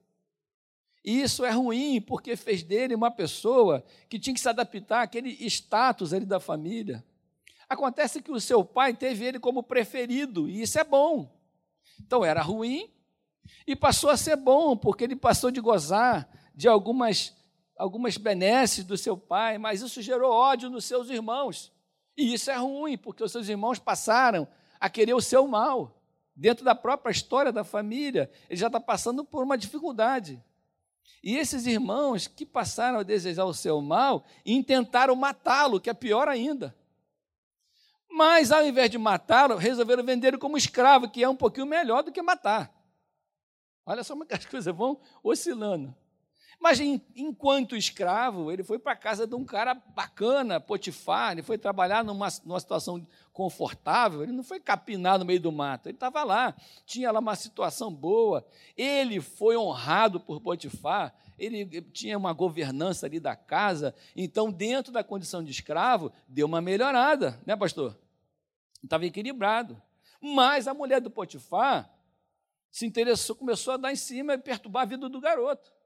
E 1.03 1.21
isso 1.21 1.45
é 1.45 1.51
ruim, 1.51 2.01
porque 2.01 2.35
fez 2.35 2.63
dele 2.63 2.93
uma 2.93 3.09
pessoa 3.09 3.83
que 4.09 4.19
tinha 4.19 4.33
que 4.33 4.41
se 4.41 4.49
adaptar 4.49 5.03
àquele 5.03 5.29
status 5.47 6.13
ali 6.13 6.25
da 6.25 6.39
família. 6.39 7.03
Acontece 7.69 8.21
que 8.21 8.31
o 8.31 8.41
seu 8.41 8.63
pai 8.63 8.93
teve 8.93 9.23
ele 9.25 9.39
como 9.39 9.63
preferido, 9.63 10.49
e 10.49 10.61
isso 10.61 10.77
é 10.77 10.83
bom. 10.83 11.33
Então 11.99 12.23
era 12.23 12.41
ruim 12.41 12.91
e 13.65 13.75
passou 13.75 14.09
a 14.09 14.17
ser 14.17 14.35
bom, 14.35 14.75
porque 14.75 15.03
ele 15.03 15.15
passou 15.15 15.49
de 15.49 15.61
gozar 15.61 16.29
de 16.53 16.67
algumas, 16.67 17.35
algumas 17.77 18.17
benesses 18.17 18.83
do 18.83 18.97
seu 18.97 19.17
pai, 19.17 19.57
mas 19.57 19.81
isso 19.81 20.01
gerou 20.01 20.31
ódio 20.31 20.69
nos 20.69 20.85
seus 20.85 21.09
irmãos. 21.09 21.71
E 22.17 22.33
isso 22.33 22.49
é 22.49 22.55
ruim, 22.55 22.97
porque 22.97 23.23
os 23.23 23.31
seus 23.31 23.47
irmãos 23.47 23.79
passaram 23.79 24.47
a 24.79 24.89
querer 24.89 25.13
o 25.13 25.21
seu 25.21 25.47
mal. 25.47 26.01
Dentro 26.35 26.63
da 26.63 26.75
própria 26.75 27.11
história 27.11 27.51
da 27.51 27.63
família, 27.63 28.29
ele 28.49 28.59
já 28.59 28.67
está 28.67 28.79
passando 28.79 29.23
por 29.23 29.43
uma 29.43 29.57
dificuldade. 29.57 30.43
E 31.23 31.35
esses 31.35 31.65
irmãos 31.65 32.27
que 32.27 32.45
passaram 32.45 32.99
a 32.99 33.03
desejar 33.03 33.45
o 33.45 33.53
seu 33.53 33.81
mal, 33.81 34.25
intentaram 34.45 35.15
matá-lo, 35.15 35.79
que 35.79 35.89
é 35.89 35.93
pior 35.93 36.27
ainda. 36.27 36.75
Mas, 38.09 38.51
ao 38.51 38.65
invés 38.65 38.89
de 38.89 38.97
matá-lo, 38.97 39.55
resolveram 39.55 40.03
vender 40.03 40.37
como 40.37 40.57
escravo, 40.57 41.09
que 41.09 41.23
é 41.23 41.29
um 41.29 41.35
pouquinho 41.35 41.65
melhor 41.65 42.03
do 42.03 42.11
que 42.11 42.21
matar. 42.21 42.73
Olha 43.85 44.03
só 44.03 44.13
como 44.13 44.25
as 44.29 44.45
coisas 44.45 44.75
vão 44.75 44.99
oscilando. 45.23 45.95
Mas 46.59 46.79
enquanto 46.79 47.75
escravo, 47.75 48.51
ele 48.51 48.63
foi 48.63 48.79
para 48.79 48.93
a 48.93 48.95
casa 48.95 49.27
de 49.27 49.35
um 49.35 49.45
cara 49.45 49.75
bacana, 49.75 50.59
Potifar, 50.59 51.33
ele 51.33 51.43
foi 51.43 51.57
trabalhar 51.57 52.03
numa, 52.03 52.27
numa 52.43 52.59
situação 52.59 53.05
confortável, 53.31 54.23
ele 54.23 54.31
não 54.31 54.43
foi 54.43 54.59
capinar 54.59 55.19
no 55.19 55.25
meio 55.25 55.39
do 55.39 55.51
mato, 55.51 55.87
ele 55.87 55.95
estava 55.95 56.23
lá, 56.23 56.55
tinha 56.85 57.11
lá 57.11 57.19
uma 57.19 57.35
situação 57.35 57.93
boa, 57.93 58.45
ele 58.75 59.21
foi 59.21 59.55
honrado 59.55 60.19
por 60.19 60.41
Potifar, 60.41 61.13
ele 61.37 61.81
tinha 61.93 62.17
uma 62.17 62.33
governança 62.33 63.05
ali 63.05 63.19
da 63.19 63.35
casa, 63.35 63.93
então, 64.15 64.51
dentro 64.51 64.91
da 64.91 65.03
condição 65.03 65.43
de 65.43 65.51
escravo, 65.51 66.11
deu 66.27 66.47
uma 66.47 66.59
melhorada, 66.59 67.39
né, 67.45 67.55
pastor? 67.55 67.95
Estava 68.83 69.05
equilibrado. 69.05 69.79
Mas 70.19 70.67
a 70.67 70.73
mulher 70.73 70.99
do 70.99 71.11
Potifar 71.11 71.87
se 72.71 72.85
interessou, 72.85 73.35
começou 73.35 73.75
a 73.75 73.77
dar 73.77 73.91
em 73.91 73.95
cima 73.95 74.33
e 74.33 74.37
perturbar 74.37 74.83
a 74.83 74.85
vida 74.87 75.07
do 75.07 75.21
garoto. 75.21 75.76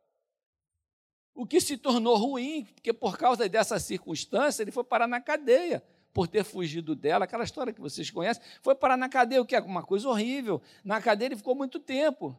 O 1.34 1.46
que 1.46 1.62
se 1.62 1.78
tornou 1.78 2.16
ruim, 2.18 2.66
porque 2.76 2.92
por 2.92 3.18
causa 3.18 3.48
dessa 3.48 3.80
circunstância 3.80 4.64
ele 4.64 4.72
foi 4.72 4.84
parar 4.84 5.08
na 5.08 5.22
cadeia, 5.22 5.84
por 6.14 6.28
ter 6.28 6.44
fugido 6.44 6.96
dela, 6.96 7.26
aquela 7.26 7.44
história 7.44 7.72
que 7.72 7.80
vocês 7.80 8.10
conhecem, 8.10 8.44
foi 8.62 8.76
parar 8.76 8.98
na 8.98 9.08
cadeia, 9.08 9.42
o 9.42 9.46
que 9.46 9.56
é 9.56 9.62
uma 9.62 9.84
coisa 9.84 10.10
horrível. 10.10 10.62
Na 10.84 11.02
cadeia 11.02 11.30
ele 11.30 11.38
ficou 11.38 11.56
muito 11.56 11.80
tempo. 11.80 12.38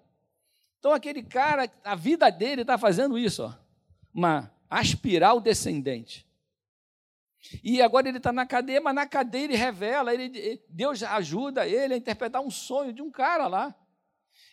Então, 0.78 0.92
aquele 0.92 1.22
cara, 1.22 1.70
a 1.84 1.94
vida 1.94 2.28
dele 2.30 2.62
está 2.62 2.76
fazendo 2.76 3.16
isso, 3.16 3.44
ó, 3.44 3.54
uma 4.12 4.52
aspiral 4.68 5.40
descendente. 5.40 6.26
E 7.62 7.82
agora 7.82 8.08
ele 8.08 8.18
está 8.18 8.32
na 8.32 8.46
cadeia, 8.46 8.80
mas 8.80 8.94
na 8.94 9.06
cadeia 9.06 9.44
ele 9.44 9.56
revela, 9.56 10.14
ele, 10.14 10.60
Deus 10.68 11.02
ajuda 11.02 11.66
ele 11.66 11.94
a 11.94 11.96
interpretar 11.96 12.42
um 12.42 12.50
sonho 12.50 12.92
de 12.92 13.02
um 13.02 13.10
cara 13.10 13.46
lá. 13.46 13.74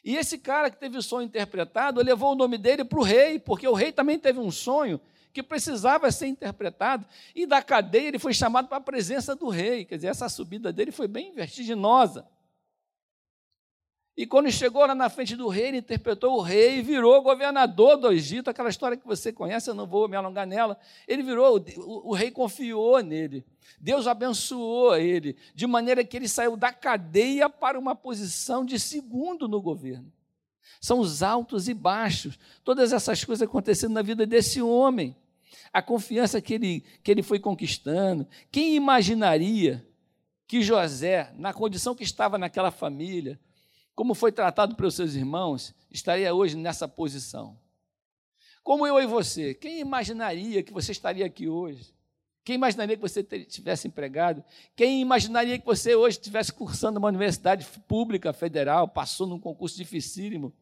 E 0.04 0.16
esse 0.16 0.38
cara 0.38 0.70
que 0.70 0.78
teve 0.78 0.98
o 0.98 1.02
sonho 1.02 1.26
interpretado, 1.26 2.02
levou 2.02 2.32
o 2.32 2.36
nome 2.36 2.58
dele 2.58 2.84
para 2.84 3.00
o 3.00 3.04
rei, 3.04 3.40
porque 3.40 3.68
o 3.68 3.74
rei 3.74 3.92
também 3.92 4.18
teve 4.18 4.40
um 4.40 4.52
sonho 4.52 5.00
que 5.34 5.44
precisava 5.44 6.12
ser 6.12 6.28
interpretado. 6.28 7.06
E 7.36 7.46
da 7.46 7.62
cadeia 7.62 8.08
ele 8.08 8.20
foi 8.20 8.34
chamado 8.34 8.68
para 8.68 8.78
a 8.78 8.82
presença 8.82 9.36
do 9.36 9.50
rei. 9.50 9.86
Quer 9.86 9.96
dizer, 9.96 10.08
essa 10.08 10.30
subida 10.30 10.72
dele 10.72 10.92
foi 10.92 11.08
bem 11.08 11.34
vertiginosa. 11.34 12.26
E 14.18 14.26
quando 14.26 14.52
chegou 14.52 14.86
lá 14.86 14.94
na 14.94 15.10
frente 15.10 15.36
do 15.36 15.48
rei, 15.48 15.68
ele 15.68 15.78
interpretou 15.78 16.36
o 16.36 16.42
rei 16.42 16.80
e 16.80 16.82
virou 16.82 17.22
governador 17.22 17.96
do 17.96 18.12
Egito, 18.12 18.50
aquela 18.50 18.70
história 18.70 18.98
que 18.98 19.08
você 19.08 19.32
conhece, 19.32 19.70
eu 19.70 19.74
não 19.74 19.88
vou 19.88 20.10
me 20.10 20.16
alongar 20.18 20.46
nela. 20.46 20.78
Ele 21.08 21.24
virou, 21.24 21.58
o, 21.78 22.10
o, 22.10 22.14
rei 22.14 22.30
confiou 22.30 23.02
nele, 23.02 23.46
Deus 23.80 24.08
abençoou 24.08 24.98
ele, 24.98 25.38
de 25.56 25.66
maneira 25.66 26.04
que 26.04 26.18
ele 26.18 26.28
saiu 26.28 26.58
da 26.58 26.74
cadeia 26.74 27.50
para 27.50 27.80
uma 27.80 27.96
posição 27.96 28.66
de 28.66 28.78
segundo 28.78 29.48
no 29.48 29.62
governo. 29.62 30.12
São 30.82 31.00
os 31.00 31.24
altos 31.24 31.68
e 31.68 31.74
baixos, 31.74 32.38
todas 32.64 32.94
essas 32.94 33.24
coisas 33.24 33.48
acontecendo 33.48 33.94
na 33.94 34.02
vida 34.02 34.26
desse 34.26 34.62
homem. 34.62 35.16
A 35.72 35.82
confiança 35.82 36.42
que 36.42 36.54
ele, 36.54 36.84
que 37.04 37.12
ele 37.12 37.24
foi 37.24 37.40
conquistando. 37.40 38.28
Quem 38.52 38.76
imaginaria 38.76 39.86
que 40.48 40.62
José, 40.62 41.32
na 41.38 41.54
condição 41.54 41.94
que 41.94 42.04
estava 42.04 42.38
naquela 42.38 42.72
família, 42.72 43.40
como 44.00 44.14
foi 44.14 44.32
tratado 44.32 44.78
pelos 44.78 44.96
seus 44.96 45.14
irmãos, 45.14 45.76
estaria 45.92 46.34
hoje 46.34 46.56
nessa 46.56 46.88
posição. 46.88 47.60
Como 48.64 48.88
eu 48.88 48.98
e 49.02 49.06
você, 49.06 49.54
quem 49.54 49.82
imaginaria 49.82 50.64
que 50.64 50.72
você 50.72 50.94
estaria 50.94 51.26
aqui 51.26 51.50
hoje? 51.50 51.94
Quem 52.46 52.56
imaginaria 52.56 52.96
que 52.96 53.02
você 53.02 53.22
tivesse 53.22 53.90
empregado? 53.90 54.42
Quem 54.74 55.02
imaginaria 55.02 55.60
que 55.60 55.66
você 55.66 55.96
hoje 55.96 56.18
estivesse 56.18 56.54
cursando 56.54 56.98
uma 56.98 57.10
universidade 57.10 57.66
pública 57.90 58.32
federal, 58.32 58.88
passou 58.88 59.28
num 59.28 59.38
concurso 59.38 59.76
dificílimo? 59.76 60.54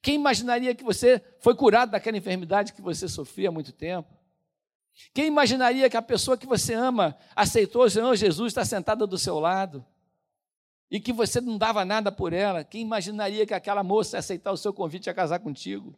Quem 0.00 0.14
imaginaria 0.14 0.72
que 0.72 0.84
você 0.84 1.20
foi 1.40 1.56
curado 1.56 1.90
daquela 1.90 2.16
enfermidade 2.16 2.72
que 2.72 2.80
você 2.80 3.08
sofria 3.08 3.48
há 3.48 3.52
muito 3.52 3.72
tempo? 3.72 4.14
Quem 5.12 5.26
imaginaria 5.26 5.90
que 5.90 5.96
a 5.96 6.02
pessoa 6.02 6.38
que 6.38 6.46
você 6.46 6.74
ama 6.74 7.18
aceitou 7.34 7.82
o 7.82 7.90
Senhor 7.90 8.14
Jesus 8.14 8.52
está 8.52 8.64
sentada 8.64 9.04
do 9.04 9.18
seu 9.18 9.40
lado? 9.40 9.84
E 10.90 11.00
que 11.00 11.12
você 11.12 11.40
não 11.40 11.58
dava 11.58 11.84
nada 11.84 12.12
por 12.12 12.32
ela, 12.32 12.62
quem 12.62 12.82
imaginaria 12.82 13.46
que 13.46 13.54
aquela 13.54 13.82
moça 13.82 14.16
ia 14.16 14.20
aceitar 14.20 14.52
o 14.52 14.56
seu 14.56 14.72
convite 14.72 15.10
a 15.10 15.14
casar 15.14 15.38
contigo? 15.40 15.94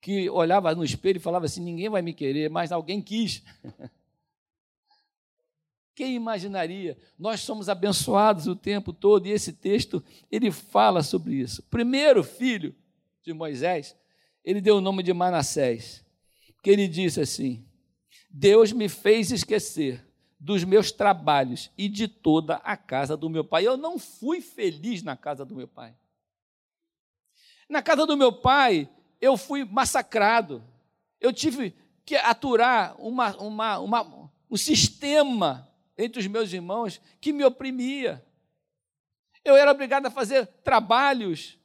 Que 0.00 0.28
olhava 0.30 0.74
no 0.74 0.84
espelho 0.84 1.16
e 1.16 1.20
falava 1.20 1.46
assim: 1.46 1.62
ninguém 1.62 1.88
vai 1.88 2.02
me 2.02 2.12
querer, 2.12 2.50
mas 2.50 2.72
alguém 2.72 3.00
quis. 3.00 3.42
Quem 5.94 6.14
imaginaria? 6.14 6.96
Nós 7.18 7.40
somos 7.40 7.68
abençoados 7.68 8.46
o 8.46 8.54
tempo 8.54 8.92
todo 8.92 9.26
e 9.26 9.32
esse 9.32 9.52
texto 9.52 10.00
ele 10.30 10.52
fala 10.52 11.02
sobre 11.02 11.34
isso. 11.34 11.60
Primeiro 11.64 12.22
filho 12.22 12.72
de 13.20 13.32
Moisés, 13.32 13.96
ele 14.44 14.60
deu 14.60 14.76
o 14.76 14.80
nome 14.80 15.02
de 15.02 15.12
Manassés, 15.12 16.06
que 16.62 16.70
ele 16.70 16.86
disse 16.86 17.20
assim: 17.20 17.66
Deus 18.30 18.72
me 18.72 18.88
fez 18.88 19.32
esquecer 19.32 20.07
dos 20.38 20.62
meus 20.62 20.92
trabalhos 20.92 21.70
e 21.76 21.88
de 21.88 22.06
toda 22.06 22.56
a 22.56 22.76
casa 22.76 23.16
do 23.16 23.28
meu 23.28 23.44
pai. 23.44 23.66
Eu 23.66 23.76
não 23.76 23.98
fui 23.98 24.40
feliz 24.40 25.02
na 25.02 25.16
casa 25.16 25.44
do 25.44 25.54
meu 25.54 25.66
pai. 25.66 25.94
Na 27.68 27.82
casa 27.82 28.06
do 28.06 28.16
meu 28.16 28.32
pai, 28.32 28.88
eu 29.20 29.36
fui 29.36 29.64
massacrado. 29.64 30.62
Eu 31.20 31.32
tive 31.32 31.74
que 32.04 32.16
aturar 32.16 32.94
uma, 32.98 33.36
uma, 33.36 33.78
uma, 33.78 34.30
um 34.50 34.56
sistema 34.56 35.68
entre 35.96 36.20
os 36.20 36.26
meus 36.26 36.52
irmãos 36.52 37.00
que 37.20 37.32
me 37.32 37.44
oprimia. 37.44 38.24
Eu 39.44 39.56
era 39.56 39.70
obrigado 39.70 40.06
a 40.06 40.10
fazer 40.10 40.46
trabalhos 40.62 41.58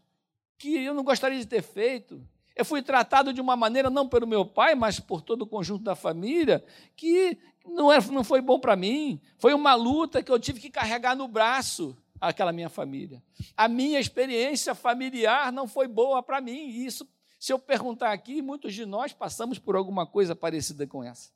que 0.57 0.83
eu 0.83 0.93
não 0.93 1.03
gostaria 1.03 1.39
de 1.39 1.45
ter 1.45 1.62
feito. 1.62 2.25
Eu 2.55 2.65
fui 2.65 2.81
tratado 2.81 3.33
de 3.33 3.41
uma 3.41 3.55
maneira, 3.55 3.89
não 3.89 4.07
pelo 4.07 4.27
meu 4.27 4.45
pai, 4.45 4.75
mas 4.75 4.99
por 4.99 5.21
todo 5.21 5.43
o 5.43 5.47
conjunto 5.47 5.83
da 5.83 5.95
família, 5.95 6.63
que 6.95 7.38
não, 7.65 7.91
era, 7.91 8.06
não 8.08 8.23
foi 8.23 8.41
bom 8.41 8.60
para 8.60 8.76
mim. 8.76 9.19
Foi 9.38 9.54
uma 9.54 9.76
luta 9.76 10.21
que 10.21 10.32
eu 10.32 10.39
tive 10.39 10.60
que 10.60 10.69
carregar 10.69 11.15
no 11.15 11.28
braço 11.28 11.97
aquela 12.19 12.52
minha 12.52 12.69
família. 12.69 13.21
A 13.56 13.67
minha 13.67 13.99
experiência 13.99 14.73
familiar 14.73 15.52
não 15.52 15.67
foi 15.67 15.88
boa 15.88 16.23
para 16.23 16.39
mim. 16.39 16.69
E 16.69 16.86
isso, 16.86 17.08
se 17.39 17.52
eu 17.52 17.60
perguntar 17.60 18.12
aqui, 18.12 18.41
muitos 18.41 18.73
de 18.73 18.86
nós 18.86 19.13
passamos 19.13 19.60
por 19.60 19.76
alguma 19.76 20.06
coisa 20.06 20.36
parecida 20.36 20.88
com 20.88 21.04
essa. 21.04 21.32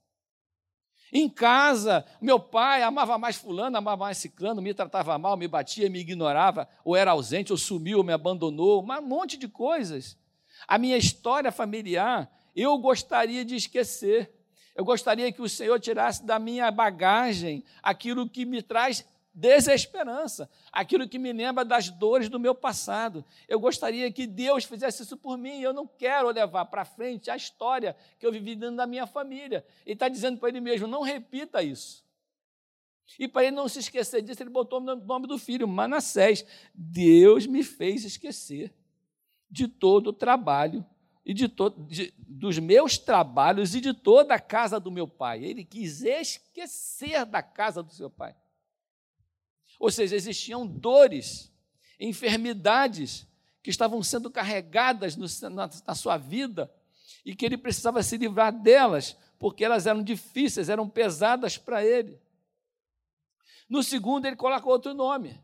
Em 1.11 1.29
casa, 1.29 2.05
meu 2.21 2.37
pai 2.37 2.83
amava 2.83 3.17
mais 3.17 3.37
fulano, 3.37 3.77
amava 3.77 4.05
mais 4.05 4.17
ciclano, 4.17 4.61
me 4.61 4.73
tratava 4.73 5.17
mal, 5.17 5.37
me 5.37 5.47
batia, 5.47 5.89
me 5.89 5.99
ignorava, 5.99 6.67
ou 6.83 6.97
era 6.97 7.11
ausente, 7.11 7.51
ou 7.51 7.57
sumiu, 7.57 7.99
ou 7.99 8.03
me 8.03 8.11
abandonou, 8.11 8.83
um 8.83 9.01
monte 9.01 9.37
de 9.37 9.47
coisas. 9.47 10.17
A 10.67 10.77
minha 10.77 10.97
história 10.97 11.51
familiar, 11.51 12.29
eu 12.55 12.77
gostaria 12.77 13.45
de 13.45 13.55
esquecer. 13.55 14.33
Eu 14.77 14.85
gostaria 14.85 15.31
que 15.31 15.41
o 15.41 15.49
Senhor 15.49 15.79
tirasse 15.79 16.23
da 16.23 16.37
minha 16.37 16.69
bagagem 16.69 17.63
aquilo 17.81 18.29
que 18.29 18.45
me 18.45 18.61
traz 18.61 19.03
desesperança, 19.33 20.47
aquilo 20.71 21.09
que 21.09 21.17
me 21.17 21.33
lembra 21.33 21.65
das 21.65 21.89
dores 21.89 22.29
do 22.29 22.39
meu 22.39 22.53
passado. 22.53 23.25
Eu 23.47 23.59
gostaria 23.59 24.11
que 24.11 24.27
Deus 24.27 24.65
fizesse 24.65 25.01
isso 25.01 25.17
por 25.17 25.35
mim. 25.35 25.59
Eu 25.61 25.73
não 25.73 25.87
quero 25.87 26.29
levar 26.29 26.65
para 26.65 26.85
frente 26.85 27.31
a 27.31 27.35
história 27.35 27.97
que 28.19 28.25
eu 28.25 28.31
vivi 28.31 28.55
dentro 28.55 28.75
da 28.75 28.85
minha 28.85 29.07
família. 29.07 29.65
Ele 29.83 29.93
está 29.93 30.07
dizendo 30.07 30.37
para 30.37 30.49
ele 30.49 30.61
mesmo: 30.61 30.85
não 30.85 31.01
repita 31.01 31.63
isso. 31.63 32.05
E 33.17 33.27
para 33.27 33.45
ele 33.47 33.55
não 33.55 33.67
se 33.67 33.79
esquecer 33.79 34.21
disso, 34.21 34.43
ele 34.43 34.51
botou 34.51 34.79
o 34.79 34.95
nome 34.95 35.25
do 35.25 35.39
filho, 35.39 35.67
Manassés. 35.67 36.45
Deus 36.71 37.47
me 37.47 37.63
fez 37.63 38.05
esquecer 38.05 38.71
de 39.49 39.67
todo 39.67 40.11
o 40.11 40.13
trabalho 40.13 40.85
e 41.27 41.33
de, 41.33 41.49
todo, 41.49 41.83
de, 41.83 42.13
dos 42.17 42.57
meus 42.57 42.97
trabalhos 42.97 43.75
e 43.75 43.81
de 43.81 43.93
toda 43.93 44.33
a 44.33 44.39
casa 44.39 44.79
do 44.79 44.89
meu 44.89 45.05
pai. 45.05 45.43
Ele 45.43 45.65
quis 45.65 46.01
esquecer 46.01 47.25
da 47.25 47.43
casa 47.43 47.83
do 47.83 47.93
seu 47.93 48.09
pai. 48.09 48.33
Ou 49.77 49.91
seja, 49.91 50.15
existiam 50.15 50.65
dores, 50.65 51.51
enfermidades 51.99 53.27
que 53.61 53.69
estavam 53.69 54.01
sendo 54.01 54.31
carregadas 54.31 55.17
no, 55.17 55.27
na, 55.49 55.69
na 55.85 55.93
sua 55.95 56.15
vida 56.15 56.73
e 57.25 57.35
que 57.35 57.45
ele 57.45 57.57
precisava 57.57 58.01
se 58.01 58.15
livrar 58.15 58.53
delas, 58.53 59.17
porque 59.37 59.65
elas 59.65 59.85
eram 59.85 60.01
difíceis, 60.01 60.69
eram 60.69 60.87
pesadas 60.87 61.57
para 61.57 61.83
ele. 61.83 62.17
No 63.67 63.83
segundo, 63.83 64.27
ele 64.27 64.37
coloca 64.37 64.69
outro 64.69 64.93
nome. 64.93 65.37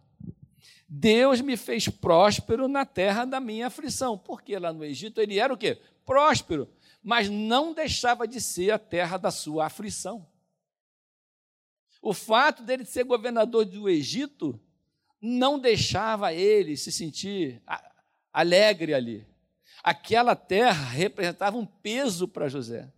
Deus 0.88 1.41
me 1.41 1.58
fez 1.58 1.88
próspero 1.88 2.67
na 2.67 2.86
terra 2.86 3.26
da 3.26 3.39
minha 3.39 3.67
aflição. 3.67 4.17
Porque 4.17 4.58
lá 4.58 4.72
no 4.72 4.84
Egito 4.84 5.19
ele 5.19 5.39
era 5.39 5.54
o 5.54 5.58
quê? 5.58 5.82
Próspero, 6.06 6.69
mas 7.02 7.30
não 7.30 7.74
deixava 7.74 8.28
de 8.28 8.39
ser 8.39 8.72
a 8.72 8.80
terra 8.80 9.17
da 9.17 9.32
sua 9.32 9.65
aflição. 9.65 10.28
O 12.02 12.13
fato 12.13 12.63
dele 12.63 12.84
ser 12.84 13.06
governador 13.06 13.65
do 13.65 13.89
Egito 13.89 14.60
não 15.22 15.58
deixava 15.58 16.34
ele 16.34 16.76
se 16.76 16.91
sentir 16.91 17.62
alegre 18.32 18.93
ali. 18.93 19.26
Aquela 19.82 20.36
terra 20.36 20.84
representava 20.89 21.58
um 21.58 21.65
peso 21.65 22.28
para 22.28 22.50
José. 22.50 22.91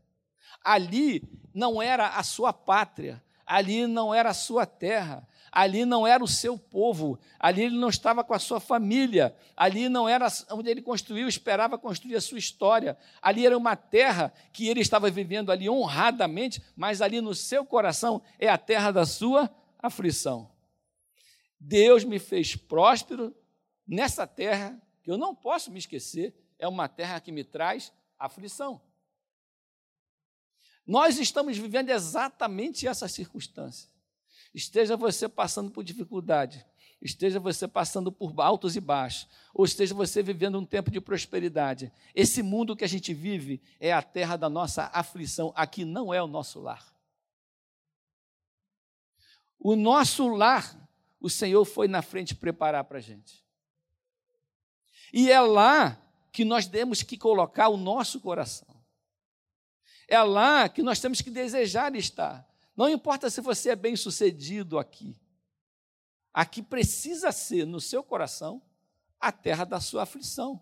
Ali 0.63 1.21
não 1.53 1.79
era 1.79 2.09
a 2.09 2.23
sua 2.23 2.51
pátria, 2.51 3.23
ali 3.45 3.85
não 3.85 4.13
era 4.13 4.31
a 4.31 4.33
sua 4.33 4.65
terra, 4.65 5.27
ali 5.55 5.85
não 5.85 6.05
era 6.05 6.21
o 6.21 6.27
seu 6.27 6.57
povo, 6.59 7.17
ali 7.39 7.63
ele 7.63 7.77
não 7.77 7.87
estava 7.87 8.25
com 8.25 8.33
a 8.33 8.39
sua 8.39 8.59
família, 8.59 9.33
ali 9.55 9.87
não 9.87 10.07
era 10.07 10.27
onde 10.51 10.69
ele 10.69 10.81
construiu, 10.81 11.29
esperava 11.29 11.77
construir 11.77 12.17
a 12.17 12.21
sua 12.21 12.37
história, 12.37 12.97
ali 13.21 13.45
era 13.45 13.57
uma 13.57 13.73
terra 13.77 14.33
que 14.51 14.67
ele 14.67 14.81
estava 14.81 15.09
vivendo 15.09 15.53
ali 15.53 15.69
honradamente, 15.69 16.61
mas 16.75 17.01
ali 17.01 17.21
no 17.21 17.33
seu 17.33 17.63
coração 17.65 18.21
é 18.37 18.49
a 18.49 18.57
terra 18.57 18.91
da 18.91 19.05
sua 19.05 19.49
aflição. 19.79 20.51
Deus 21.57 22.03
me 22.03 22.19
fez 22.19 22.57
próspero 22.57 23.33
nessa 23.87 24.27
terra, 24.27 24.77
que 25.01 25.09
eu 25.09 25.17
não 25.17 25.33
posso 25.33 25.71
me 25.71 25.79
esquecer, 25.79 26.35
é 26.59 26.67
uma 26.67 26.89
terra 26.89 27.21
que 27.21 27.31
me 27.31 27.45
traz 27.45 27.93
aflição. 28.19 28.81
Nós 30.85 31.17
estamos 31.17 31.57
vivendo 31.57 31.91
exatamente 31.91 32.85
essa 32.85 33.07
circunstância. 33.07 33.94
Esteja 34.55 34.95
você 34.95 35.27
passando 35.27 35.69
por 35.69 35.83
dificuldade, 35.83 36.65
esteja 37.01 37.41
você 37.41 37.67
passando 37.67 38.09
por 38.09 38.33
altos 38.39 38.77
e 38.77 38.79
baixos, 38.79 39.27
ou 39.53 39.65
esteja 39.65 39.93
você 39.93 40.23
vivendo 40.23 40.57
um 40.57 40.65
tempo 40.65 40.89
de 40.89 41.01
prosperidade. 41.01 41.91
Esse 42.15 42.41
mundo 42.41 42.73
que 42.73 42.85
a 42.85 42.87
gente 42.87 43.13
vive 43.13 43.61
é 43.81 43.91
a 43.91 44.01
terra 44.01 44.37
da 44.37 44.49
nossa 44.49 44.89
aflição. 44.93 45.51
Aqui 45.57 45.83
não 45.83 46.13
é 46.13 46.23
o 46.23 46.27
nosso 46.27 46.61
lar. 46.61 46.89
O 49.59 49.75
nosso 49.75 50.25
lar, 50.29 50.89
o 51.19 51.29
Senhor 51.29 51.65
foi 51.65 51.89
na 51.89 52.01
frente 52.01 52.33
preparar 52.33 52.85
para 52.85 52.99
a 52.99 53.01
gente. 53.01 53.43
E 55.11 55.29
é 55.29 55.41
lá 55.41 56.01
que 56.31 56.45
nós 56.45 56.65
temos 56.65 57.03
que 57.03 57.17
colocar 57.17 57.67
o 57.67 57.75
nosso 57.75 58.21
coração. 58.21 58.73
É 60.07 60.23
lá 60.23 60.69
que 60.69 60.81
nós 60.81 61.01
temos 61.01 61.19
que 61.19 61.29
desejar 61.29 61.93
estar. 61.93 62.54
Não 62.75 62.89
importa 62.89 63.29
se 63.29 63.41
você 63.41 63.69
é 63.69 63.75
bem 63.75 63.95
sucedido 63.95 64.77
aqui. 64.77 65.15
Aqui 66.33 66.61
precisa 66.61 67.31
ser, 67.31 67.65
no 67.65 67.79
seu 67.79 68.03
coração, 68.03 68.61
a 69.19 69.31
terra 69.31 69.63
da 69.63 69.79
sua 69.79 70.03
aflição. 70.03 70.61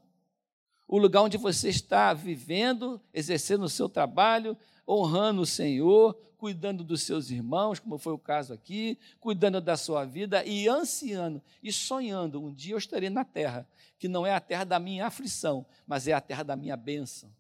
O 0.87 0.97
lugar 0.97 1.23
onde 1.23 1.37
você 1.37 1.69
está 1.69 2.13
vivendo, 2.13 3.01
exercendo 3.13 3.63
o 3.63 3.69
seu 3.69 3.89
trabalho, 3.89 4.55
honrando 4.87 5.41
o 5.41 5.45
Senhor, 5.45 6.13
cuidando 6.37 6.83
dos 6.83 7.01
seus 7.03 7.31
irmãos, 7.31 7.79
como 7.79 7.97
foi 7.97 8.13
o 8.13 8.19
caso 8.19 8.53
aqui, 8.53 8.99
cuidando 9.19 9.59
da 9.59 9.77
sua 9.77 10.05
vida 10.05 10.45
e 10.45 10.67
ansiando 10.67 11.41
e 11.63 11.71
sonhando. 11.71 12.43
Um 12.43 12.53
dia 12.53 12.73
eu 12.73 12.77
estarei 12.77 13.09
na 13.09 13.23
terra, 13.23 13.67
que 13.97 14.07
não 14.07 14.25
é 14.25 14.35
a 14.35 14.41
terra 14.41 14.65
da 14.65 14.77
minha 14.77 15.07
aflição, 15.07 15.65
mas 15.87 16.07
é 16.07 16.13
a 16.13 16.21
terra 16.21 16.43
da 16.43 16.55
minha 16.55 16.75
bênção. 16.75 17.33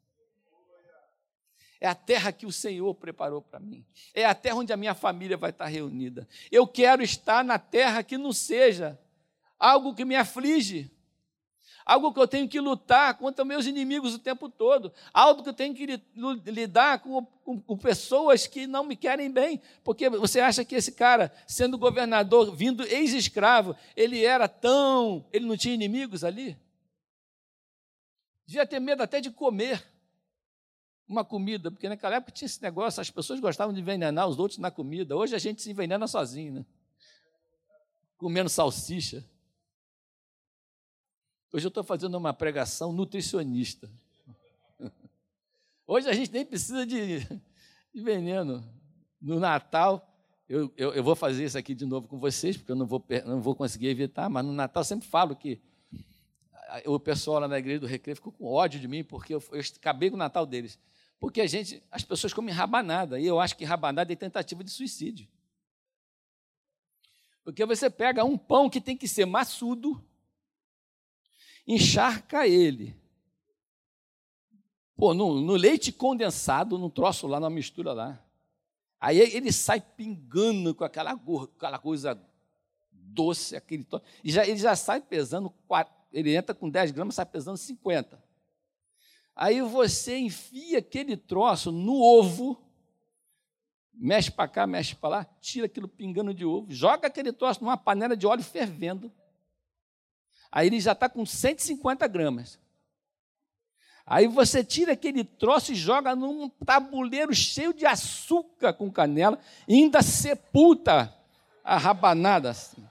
É 1.83 1.87
a 1.89 1.93
terra 1.93 2.31
que 2.31 2.45
o 2.45 2.51
Senhor 2.51 2.95
preparou 2.95 3.41
para 3.41 3.59
mim. 3.59 3.85
É 4.13 4.23
a 4.23 4.33
terra 4.33 4.55
onde 4.55 4.71
a 4.71 4.77
minha 4.77 4.95
família 4.95 5.35
vai 5.35 5.49
estar 5.49 5.65
reunida. 5.65 6.25
Eu 6.49 6.65
quero 6.65 7.03
estar 7.03 7.43
na 7.43 7.59
terra 7.59 8.01
que 8.01 8.17
não 8.17 8.31
seja 8.31 8.97
algo 9.59 9.93
que 9.93 10.05
me 10.05 10.15
aflige, 10.15 10.89
algo 11.85 12.13
que 12.13 12.21
eu 12.21 12.27
tenho 12.27 12.47
que 12.47 12.57
lutar 12.61 13.17
contra 13.17 13.43
meus 13.43 13.65
inimigos 13.65 14.13
o 14.13 14.19
tempo 14.19 14.47
todo, 14.47 14.93
algo 15.13 15.43
que 15.43 15.49
eu 15.49 15.53
tenho 15.53 15.75
que 15.75 16.01
lidar 16.45 16.99
com, 16.99 17.25
com, 17.43 17.59
com, 17.59 17.77
pessoas 17.77 18.47
que 18.47 18.65
não 18.65 18.85
me 18.85 18.95
querem 18.95 19.29
bem, 19.29 19.61
porque 19.83 20.09
você 20.09 20.39
acha 20.39 20.63
que 20.63 20.75
esse 20.75 20.93
cara, 20.93 21.33
sendo 21.45 21.77
governador, 21.77 22.55
vindo 22.55 22.85
ex-escravo, 22.85 23.75
ele 23.93 24.23
era 24.23 24.47
tão. 24.47 25.25
ele 25.33 25.45
não 25.45 25.57
tinha 25.57 25.73
inimigos 25.73 26.23
ali? 26.23 26.57
Devia 28.45 28.65
ter 28.65 28.79
medo 28.79 29.03
até 29.03 29.19
de 29.19 29.29
comer 29.29 29.91
uma 31.07 31.23
comida, 31.23 31.69
porque 31.69 31.89
naquela 31.89 32.15
época 32.15 32.31
tinha 32.31 32.45
esse 32.45 32.61
negócio, 32.61 33.01
as 33.01 33.09
pessoas 33.09 33.39
gostavam 33.39 33.73
de 33.73 33.81
envenenar 33.81 34.27
os 34.27 34.39
outros 34.39 34.57
na 34.57 34.71
comida, 34.71 35.15
hoje 35.15 35.35
a 35.35 35.39
gente 35.39 35.61
se 35.61 35.69
envenena 35.69 36.07
sozinho, 36.07 36.53
né? 36.53 36.65
Comendo 38.17 38.49
salsicha. 38.49 39.25
Hoje 41.51 41.65
eu 41.65 41.69
estou 41.69 41.83
fazendo 41.83 42.15
uma 42.15 42.33
pregação 42.33 42.91
nutricionista. 42.91 43.91
Hoje 45.85 46.09
a 46.09 46.13
gente 46.13 46.31
nem 46.31 46.45
precisa 46.45 46.85
de, 46.85 47.19
de 47.93 48.01
veneno. 48.01 48.63
No 49.21 49.39
Natal, 49.39 50.09
eu, 50.47 50.73
eu, 50.75 50.93
eu, 50.93 51.03
vou 51.03 51.15
fazer 51.15 51.45
isso 51.45 51.57
aqui 51.57 51.75
de 51.75 51.85
novo 51.85 52.07
com 52.07 52.17
vocês, 52.17 52.57
porque 52.57 52.71
eu 52.71 52.75
não 52.75 52.85
vou, 52.85 53.03
não 53.25 53.41
vou 53.41 53.55
conseguir 53.55 53.87
evitar, 53.87 54.29
mas 54.29 54.45
no 54.45 54.53
Natal 54.53 54.81
eu 54.81 54.85
sempre 54.85 55.07
falo 55.07 55.35
que 55.35 55.61
o 56.85 56.99
pessoal 56.99 57.39
lá 57.39 57.47
na 57.47 57.59
igreja 57.59 57.79
do 57.79 57.87
Recreio 57.87 58.15
ficou 58.15 58.31
com 58.31 58.45
ódio 58.45 58.79
de 58.79 58.87
mim, 58.87 59.03
porque 59.03 59.35
eu, 59.35 59.43
eu 59.51 59.61
acabei 59.77 60.09
com 60.09 60.15
o 60.15 60.19
Natal 60.19 60.45
deles. 60.45 60.79
Porque 61.23 61.39
a 61.39 61.47
gente, 61.47 61.81
as 61.89 62.03
pessoas 62.03 62.33
comem 62.33 62.53
rabanada, 62.53 63.17
e 63.17 63.25
eu 63.25 63.39
acho 63.39 63.55
que 63.55 63.63
rabanada 63.63 64.11
é 64.11 64.15
tentativa 64.15 64.61
de 64.61 64.69
suicídio. 64.69 65.25
Porque 67.45 67.65
você 67.65 67.89
pega 67.89 68.25
um 68.25 68.37
pão 68.37 68.69
que 68.69 68.81
tem 68.81 68.97
que 68.97 69.07
ser 69.07 69.25
maçudo, 69.25 70.03
encharca 71.65 72.45
ele. 72.45 72.93
Pô, 74.97 75.13
no, 75.13 75.39
no 75.39 75.53
leite 75.53 75.93
condensado, 75.93 76.77
no 76.77 76.89
troço 76.89 77.25
lá, 77.25 77.39
na 77.39 77.49
mistura 77.49 77.93
lá. 77.93 78.21
Aí 78.99 79.17
ele 79.17 79.53
sai 79.53 79.79
pingando 79.79 80.75
com 80.75 80.83
aquela, 80.83 81.11
aquela 81.13 81.79
coisa 81.79 82.21
doce, 82.91 83.55
aquele 83.55 83.87
e 84.21 84.29
já, 84.29 84.45
ele 84.45 84.57
já 84.57 84.75
sai 84.75 84.99
pesando, 84.99 85.53
ele 86.11 86.35
entra 86.35 86.53
com 86.53 86.69
10 86.69 86.91
gramas, 86.91 87.15
sai 87.15 87.25
pesando 87.25 87.55
50. 87.55 88.21
Aí 89.35 89.61
você 89.61 90.17
enfia 90.17 90.79
aquele 90.79 91.17
troço 91.17 91.71
no 91.71 91.95
ovo, 91.95 92.61
mexe 93.93 94.29
para 94.29 94.47
cá, 94.47 94.67
mexe 94.67 94.95
para 94.95 95.09
lá, 95.09 95.25
tira 95.41 95.65
aquilo 95.65 95.87
pingando 95.87 96.33
de 96.33 96.45
ovo, 96.45 96.71
joga 96.71 97.07
aquele 97.07 97.33
troço 97.33 97.63
numa 97.63 97.77
panela 97.77 98.15
de 98.15 98.27
óleo 98.27 98.43
fervendo, 98.43 99.11
Aí 100.53 100.67
ele 100.67 100.79
já 100.79 100.91
está 100.91 101.09
com 101.09 101.25
150 101.25 102.07
gramas. 102.07 102.59
Aí 104.05 104.27
você 104.27 104.63
tira 104.63 104.93
aquele 104.93 105.23
troço 105.23 105.71
e 105.71 105.75
joga 105.75 106.15
num 106.15 106.47
tabuleiro 106.47 107.33
cheio 107.33 107.73
de 107.73 107.87
açúcar 107.87 108.71
com 108.73 108.91
canela, 108.91 109.39
e 109.67 109.73
ainda 109.73 110.03
sepulta 110.03 111.11
a 111.63 111.75
rabanada 111.75 112.51
assim. 112.51 112.87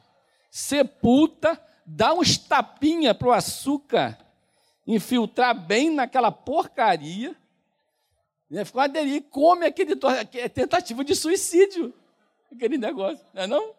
Sepulta, 0.51 1.63
dá 1.87 2.13
uns 2.13 2.37
tapinha 2.37 3.15
para 3.15 3.29
o 3.29 3.33
açúcar 3.33 4.19
infiltrar 4.95 5.55
bem 5.59 5.91
naquela 5.91 6.31
porcaria. 6.31 7.37
Né? 8.49 8.65
Fica 8.65 8.79
uma 8.79 8.89
delícia, 8.89 9.23
come 9.31 9.67
aquele 9.67 9.95
é 10.35 10.49
tentativa 10.49 11.05
de 11.05 11.15
suicídio, 11.15 11.93
aquele 12.51 12.77
negócio, 12.79 13.25
não 13.33 13.43
é 13.43 13.47
não? 13.47 13.75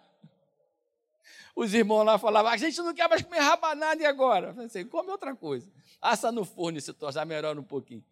os 1.56 1.73
irmãos 1.73 2.04
lá 2.04 2.17
falavam, 2.17 2.52
a 2.52 2.58
gente 2.58 2.78
não 2.80 2.93
quer 2.93 3.08
mais 3.08 3.21
comer 3.21 3.39
rabanada 3.39 4.02
e 4.02 4.06
agora? 4.06 4.47
Eu 4.47 4.54
falei 4.54 4.67
assim, 4.67 4.86
come 4.86 5.10
outra 5.10 5.36
coisa. 5.36 5.71
Assa 6.02 6.32
no 6.32 6.43
forno 6.43 6.82
se 6.82 6.91
tornar 6.93 7.26
melhor 7.26 7.58
um 7.58 7.63
pouquinho. 7.63 8.04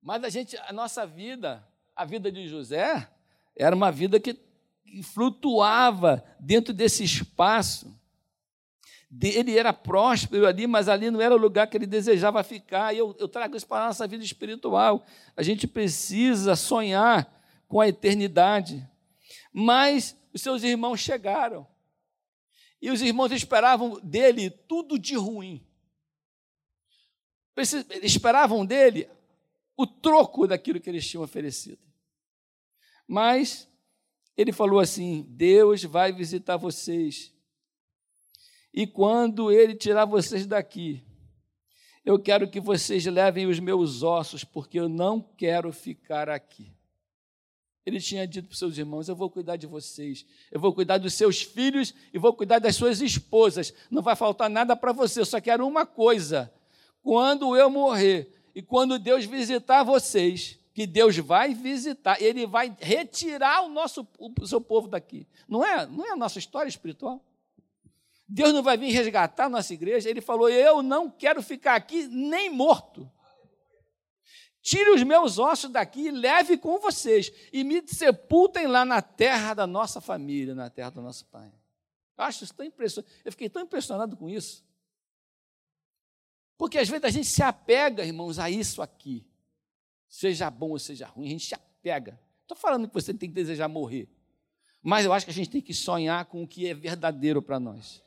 Mas 0.00 0.22
a 0.24 0.28
gente, 0.28 0.56
a 0.56 0.72
nossa 0.72 1.06
vida, 1.06 1.66
a 1.94 2.04
vida 2.04 2.30
de 2.30 2.48
José, 2.48 3.08
era 3.56 3.74
uma 3.74 3.90
vida 3.90 4.20
que, 4.20 4.34
que 4.34 5.02
flutuava 5.02 6.24
dentro 6.38 6.72
desse 6.72 7.02
espaço. 7.02 7.92
Ele 9.20 9.58
era 9.58 9.72
próspero 9.72 10.46
ali, 10.46 10.66
mas 10.66 10.88
ali 10.88 11.10
não 11.10 11.20
era 11.20 11.34
o 11.34 11.38
lugar 11.38 11.66
que 11.66 11.76
ele 11.76 11.86
desejava 11.86 12.42
ficar. 12.42 12.94
E 12.94 12.98
eu, 12.98 13.14
eu 13.18 13.28
trago 13.28 13.56
isso 13.56 13.66
para 13.66 13.84
a 13.84 13.86
nossa 13.88 14.06
vida 14.06 14.24
espiritual. 14.24 15.04
A 15.36 15.42
gente 15.42 15.66
precisa 15.66 16.56
sonhar 16.56 17.30
com 17.68 17.80
a 17.80 17.88
eternidade. 17.88 18.88
Mas 19.52 20.16
os 20.32 20.40
seus 20.40 20.62
irmãos 20.62 20.98
chegaram. 20.98 21.66
E 22.80 22.90
os 22.90 23.02
irmãos 23.02 23.30
esperavam 23.32 24.00
dele 24.02 24.50
tudo 24.50 24.98
de 24.98 25.14
ruim. 25.14 25.64
Esperavam 28.02 28.64
dele 28.64 29.08
o 29.76 29.86
troco 29.86 30.46
daquilo 30.46 30.80
que 30.80 30.88
eles 30.88 31.06
tinham 31.06 31.22
oferecido. 31.22 31.78
Mas 33.06 33.68
ele 34.36 34.52
falou 34.52 34.80
assim: 34.80 35.24
Deus 35.28 35.84
vai 35.84 36.12
visitar 36.12 36.56
vocês. 36.56 37.31
E 38.72 38.86
quando 38.86 39.52
ele 39.52 39.74
tirar 39.74 40.06
vocês 40.06 40.46
daqui, 40.46 41.04
eu 42.04 42.18
quero 42.18 42.48
que 42.48 42.58
vocês 42.58 43.04
levem 43.06 43.46
os 43.46 43.60
meus 43.60 44.02
ossos, 44.02 44.42
porque 44.42 44.80
eu 44.80 44.88
não 44.88 45.20
quero 45.20 45.72
ficar 45.72 46.28
aqui. 46.28 46.72
Ele 47.84 48.00
tinha 48.00 48.26
dito 48.26 48.46
para 48.48 48.52
os 48.52 48.58
seus 48.58 48.78
irmãos: 48.78 49.08
Eu 49.08 49.16
vou 49.16 49.28
cuidar 49.28 49.56
de 49.56 49.66
vocês, 49.66 50.24
eu 50.50 50.60
vou 50.60 50.72
cuidar 50.72 50.98
dos 50.98 51.14
seus 51.14 51.42
filhos 51.42 51.94
e 52.12 52.18
vou 52.18 52.32
cuidar 52.32 52.58
das 52.58 52.76
suas 52.76 53.00
esposas. 53.00 53.74
Não 53.90 54.02
vai 54.02 54.16
faltar 54.16 54.48
nada 54.48 54.74
para 54.76 54.92
você, 54.92 55.20
eu 55.20 55.26
só 55.26 55.40
quero 55.40 55.66
uma 55.66 55.84
coisa: 55.84 56.52
quando 57.02 57.56
eu 57.56 57.68
morrer 57.68 58.32
e 58.54 58.62
quando 58.62 58.98
Deus 58.98 59.24
visitar 59.24 59.82
vocês, 59.82 60.58
que 60.72 60.86
Deus 60.86 61.16
vai 61.18 61.54
visitar, 61.54 62.22
Ele 62.22 62.46
vai 62.46 62.74
retirar 62.80 63.62
o 63.62 63.68
nosso 63.68 64.06
o 64.18 64.46
seu 64.46 64.60
povo 64.60 64.88
daqui. 64.88 65.26
Não 65.48 65.64
é, 65.64 65.86
não 65.86 66.06
é 66.06 66.12
a 66.12 66.16
nossa 66.16 66.38
história 66.38 66.68
espiritual? 66.68 67.22
Deus 68.34 68.50
não 68.54 68.62
vai 68.62 68.78
vir 68.78 68.90
resgatar 68.90 69.44
a 69.44 69.48
nossa 69.48 69.74
igreja. 69.74 70.08
Ele 70.08 70.22
falou: 70.22 70.48
Eu 70.48 70.82
não 70.82 71.10
quero 71.10 71.42
ficar 71.42 71.74
aqui 71.74 72.06
nem 72.06 72.48
morto. 72.48 73.10
Tire 74.62 74.90
os 74.90 75.02
meus 75.02 75.38
ossos 75.38 75.70
daqui 75.70 76.06
e 76.06 76.10
leve 76.10 76.56
com 76.56 76.78
vocês, 76.78 77.30
e 77.52 77.62
me 77.62 77.86
sepultem 77.86 78.66
lá 78.66 78.84
na 78.84 79.02
terra 79.02 79.52
da 79.52 79.66
nossa 79.66 80.00
família, 80.00 80.54
na 80.54 80.70
terra 80.70 80.90
do 80.90 81.02
nosso 81.02 81.26
pai. 81.26 81.52
Eu 82.16 82.24
acho 82.24 82.44
isso 82.44 82.54
tão 82.54 82.64
impressionante. 82.64 83.12
Eu 83.22 83.32
fiquei 83.32 83.50
tão 83.50 83.60
impressionado 83.60 84.16
com 84.16 84.30
isso. 84.30 84.64
Porque 86.56 86.78
às 86.78 86.88
vezes 86.88 87.04
a 87.04 87.10
gente 87.10 87.26
se 87.26 87.42
apega, 87.42 88.04
irmãos, 88.04 88.38
a 88.38 88.48
isso 88.48 88.80
aqui. 88.80 89.26
Seja 90.08 90.48
bom 90.48 90.70
ou 90.70 90.78
seja 90.78 91.06
ruim, 91.06 91.26
a 91.26 91.30
gente 91.30 91.46
se 91.46 91.54
apega. 91.54 92.18
Estou 92.42 92.56
falando 92.56 92.88
que 92.88 92.94
você 92.94 93.12
tem 93.12 93.28
que 93.28 93.34
desejar 93.34 93.68
morrer. 93.68 94.08
Mas 94.80 95.04
eu 95.04 95.12
acho 95.12 95.26
que 95.26 95.30
a 95.30 95.34
gente 95.34 95.50
tem 95.50 95.60
que 95.60 95.74
sonhar 95.74 96.24
com 96.26 96.44
o 96.44 96.48
que 96.48 96.66
é 96.66 96.72
verdadeiro 96.72 97.42
para 97.42 97.60
nós. 97.60 98.01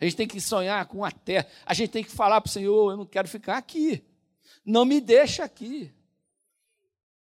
A 0.00 0.04
gente 0.04 0.16
tem 0.16 0.26
que 0.26 0.40
sonhar 0.40 0.84
com 0.86 1.04
a 1.04 1.10
terra. 1.10 1.46
A 1.64 1.74
gente 1.74 1.90
tem 1.90 2.04
que 2.04 2.10
falar 2.10 2.40
para 2.40 2.48
o 2.48 2.52
Senhor: 2.52 2.92
eu 2.92 2.96
não 2.96 3.06
quero 3.06 3.28
ficar 3.28 3.56
aqui. 3.56 4.04
Não 4.64 4.84
me 4.84 5.00
deixa 5.00 5.44
aqui. 5.44 5.92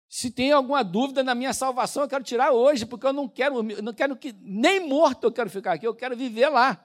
Se 0.09 0.31
tem 0.31 0.53
alguma 0.53 0.83
dúvida 0.83 1.22
na 1.22 1.35
minha 1.35 1.53
salvação, 1.53 2.03
eu 2.03 2.09
quero 2.09 2.24
tirar 2.24 2.53
hoje, 2.53 2.87
porque 2.87 3.07
eu 3.07 3.12
não 3.12 3.29
quero, 3.29 3.62
não 3.62 3.92
quero 3.92 4.16
que 4.16 4.33
nem 4.40 4.81
morto 4.81 5.24
eu 5.24 5.33
quero 5.33 5.51
ficar 5.51 5.74
aqui, 5.74 5.87
eu 5.87 5.94
quero 5.94 6.16
viver 6.16 6.48
lá. 6.48 6.83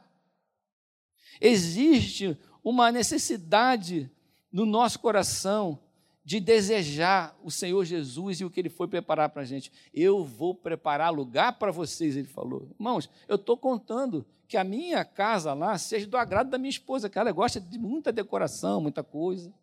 Existe 1.40 2.38
uma 2.64 2.92
necessidade 2.92 4.12
no 4.52 4.66
nosso 4.66 5.00
coração 5.00 5.80
de 6.24 6.40
desejar 6.40 7.38
o 7.44 7.52
Senhor 7.52 7.84
Jesus 7.84 8.40
e 8.40 8.46
o 8.46 8.50
que 8.50 8.60
Ele 8.60 8.70
foi 8.70 8.88
preparar 8.88 9.30
para 9.30 9.42
a 9.42 9.46
gente. 9.46 9.72
Eu 9.94 10.24
vou 10.24 10.56
preparar 10.56 11.12
lugar 11.12 11.60
para 11.60 11.72
vocês, 11.72 12.16
Ele 12.16 12.28
falou. 12.28 12.70
Irmãos, 12.80 13.10
eu 13.28 13.36
estou 13.36 13.58
contando 13.58 14.26
que 14.48 14.56
a 14.56 14.64
minha 14.64 15.04
casa 15.04 15.54
lá 15.54 15.78
seja 15.78 16.08
do 16.08 16.16
agrado 16.16 16.50
da 16.50 16.58
minha 16.58 16.70
esposa, 16.70 17.10
que 17.10 17.18
ela 17.18 17.32
gosta 17.32 17.60
de 17.60 17.78
muita 17.78 18.12
decoração, 18.12 18.80
muita 18.80 19.04
coisa, 19.04 19.54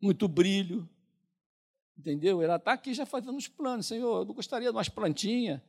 muito 0.00 0.28
brilho. 0.28 0.88
Entendeu? 1.98 2.42
Ela 2.42 2.56
está 2.56 2.72
aqui 2.72 2.92
já 2.92 3.06
fazendo 3.06 3.36
os 3.36 3.48
planos. 3.48 3.86
Senhor, 3.86 4.20
eu 4.20 4.34
gostaria 4.34 4.68
de 4.68 4.76
umas 4.76 4.88
plantinhas. 4.88 5.60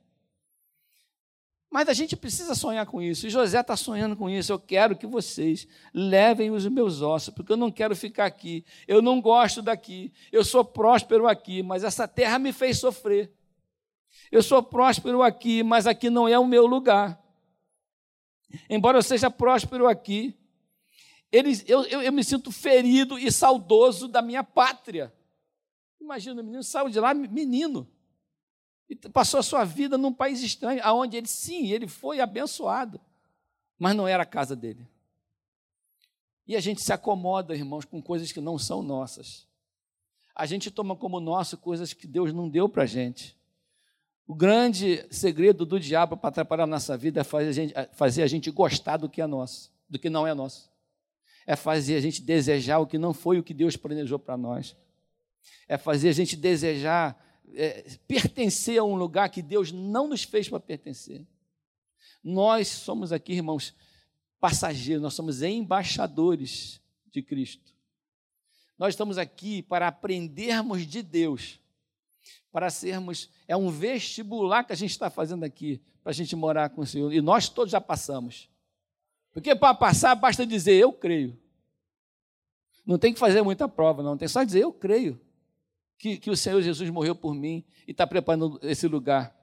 Mas 1.69 1.89
a 1.89 1.93
gente 1.93 2.15
precisa 2.15 2.55
sonhar 2.55 2.85
com 2.85 3.01
isso. 3.01 3.27
E 3.27 3.29
José 3.29 3.59
está 3.59 3.75
sonhando 3.75 4.15
com 4.15 4.29
isso. 4.29 4.51
Eu 4.51 4.59
quero 4.59 4.95
que 4.95 5.05
vocês 5.05 5.67
levem 5.93 6.49
os 6.49 6.65
meus 6.67 7.01
ossos, 7.01 7.33
porque 7.33 7.51
eu 7.51 7.57
não 7.57 7.69
quero 7.69 7.95
ficar 7.95 8.25
aqui. 8.25 8.65
Eu 8.87 9.01
não 9.01 9.19
gosto 9.19 9.61
daqui. 9.61 10.13
Eu 10.31 10.45
sou 10.45 10.63
próspero 10.63 11.27
aqui, 11.27 11.61
mas 11.61 11.83
essa 11.83 12.07
terra 12.07 12.39
me 12.39 12.53
fez 12.53 12.79
sofrer. 12.79 13.31
Eu 14.31 14.41
sou 14.41 14.63
próspero 14.63 15.21
aqui, 15.21 15.61
mas 15.61 15.85
aqui 15.85 16.09
não 16.09 16.27
é 16.27 16.39
o 16.39 16.47
meu 16.47 16.65
lugar. 16.65 17.21
Embora 18.69 18.97
eu 18.97 19.03
seja 19.03 19.29
próspero 19.29 19.87
aqui, 19.87 20.33
eles, 21.29 21.65
eu, 21.67 21.83
eu, 21.83 22.01
eu 22.01 22.13
me 22.13 22.23
sinto 22.23 22.49
ferido 22.49 23.19
e 23.19 23.29
saudoso 23.29 24.07
da 24.07 24.21
minha 24.21 24.43
pátria. 24.43 25.13
Imagina, 25.99 26.41
o 26.41 26.45
menino 26.45 26.63
saiu 26.63 26.89
de 26.89 26.99
lá, 26.99 27.13
menino 27.13 27.91
e 28.89 28.95
passou 28.95 29.39
a 29.39 29.43
sua 29.43 29.63
vida 29.65 29.97
num 29.97 30.13
país 30.13 30.41
estranho, 30.41 30.79
aonde 30.83 31.17
ele, 31.17 31.27
sim, 31.27 31.71
ele 31.71 31.87
foi 31.87 32.19
abençoado, 32.19 32.99
mas 33.77 33.95
não 33.95 34.07
era 34.07 34.23
a 34.23 34.25
casa 34.25 34.55
dele. 34.55 34.87
E 36.47 36.55
a 36.55 36.59
gente 36.61 36.81
se 36.81 36.93
acomoda, 36.93 37.53
irmãos, 37.53 37.83
com 37.83 38.01
coisas 38.01 38.31
que 38.31 38.39
não 38.39 38.57
são 38.57 38.81
nossas. 38.81 39.45
A 40.33 40.45
gente 40.45 40.71
toma 40.71 40.95
como 40.95 41.19
nosso 41.19 41.57
coisas 41.57 41.91
que 41.91 42.07
Deus 42.07 42.31
não 42.31 42.47
deu 42.47 42.69
para 42.69 42.83
a 42.83 42.85
gente. 42.85 43.35
O 44.25 44.33
grande 44.33 45.05
segredo 45.09 45.65
do 45.65 45.79
diabo 45.79 46.15
para 46.15 46.29
atrapalhar 46.29 46.63
a 46.63 46.67
nossa 46.67 46.95
vida 46.97 47.21
é 47.21 47.23
fazer 47.23 47.49
a, 47.49 47.51
gente, 47.51 47.73
é 47.77 47.85
fazer 47.93 48.23
a 48.23 48.27
gente 48.27 48.49
gostar 48.51 48.97
do 48.97 49.09
que 49.09 49.21
é 49.21 49.27
nosso, 49.27 49.71
do 49.89 49.99
que 49.99 50.09
não 50.09 50.25
é 50.25 50.33
nosso. 50.33 50.69
É 51.45 51.55
fazer 51.55 51.95
a 51.95 52.01
gente 52.01 52.21
desejar 52.21 52.79
o 52.79 52.87
que 52.87 52.97
não 52.97 53.13
foi 53.13 53.39
o 53.39 53.43
que 53.43 53.53
Deus 53.53 53.75
planejou 53.75 54.19
para 54.19 54.37
nós. 54.37 54.75
É 55.67 55.77
fazer 55.77 56.09
a 56.09 56.13
gente 56.13 56.35
desejar 56.35 57.26
é, 57.53 57.97
pertencer 58.07 58.79
a 58.79 58.83
um 58.83 58.95
lugar 58.95 59.29
que 59.29 59.41
Deus 59.41 59.71
não 59.71 60.07
nos 60.07 60.23
fez 60.23 60.49
para 60.49 60.59
pertencer. 60.59 61.25
Nós 62.23 62.67
somos 62.67 63.11
aqui, 63.11 63.33
irmãos, 63.33 63.73
passageiros, 64.39 65.01
nós 65.01 65.13
somos 65.13 65.41
embaixadores 65.41 66.81
de 67.11 67.21
Cristo. 67.21 67.73
Nós 68.77 68.93
estamos 68.93 69.17
aqui 69.17 69.63
para 69.63 69.87
aprendermos 69.87 70.85
de 70.85 71.01
Deus, 71.01 71.59
para 72.51 72.69
sermos. 72.69 73.29
É 73.47 73.55
um 73.57 73.69
vestibular 73.69 74.63
que 74.63 74.73
a 74.73 74.75
gente 74.75 74.91
está 74.91 75.09
fazendo 75.09 75.43
aqui, 75.43 75.81
para 76.03 76.11
a 76.11 76.13
gente 76.13 76.35
morar 76.35 76.69
com 76.69 76.81
o 76.81 76.85
Senhor. 76.85 77.11
E 77.11 77.21
nós 77.21 77.49
todos 77.49 77.71
já 77.71 77.81
passamos. 77.81 78.49
Porque 79.33 79.55
para 79.55 79.73
passar 79.73 80.15
basta 80.15 80.45
dizer 80.45 80.75
eu 80.75 80.93
creio. 80.93 81.37
Não 82.85 82.97
tem 82.97 83.13
que 83.13 83.19
fazer 83.19 83.41
muita 83.41 83.67
prova, 83.67 84.03
não. 84.03 84.17
Tem 84.17 84.27
só 84.27 84.43
dizer 84.43 84.61
eu 84.61 84.71
creio 84.71 85.19
que, 85.97 86.17
que 86.17 86.29
o 86.29 86.37
Senhor 86.37 86.61
Jesus 86.61 86.89
morreu 86.89 87.15
por 87.15 87.33
mim 87.33 87.63
e 87.87 87.91
está 87.91 88.05
preparando 88.05 88.59
esse 88.63 88.87
lugar. 88.87 89.35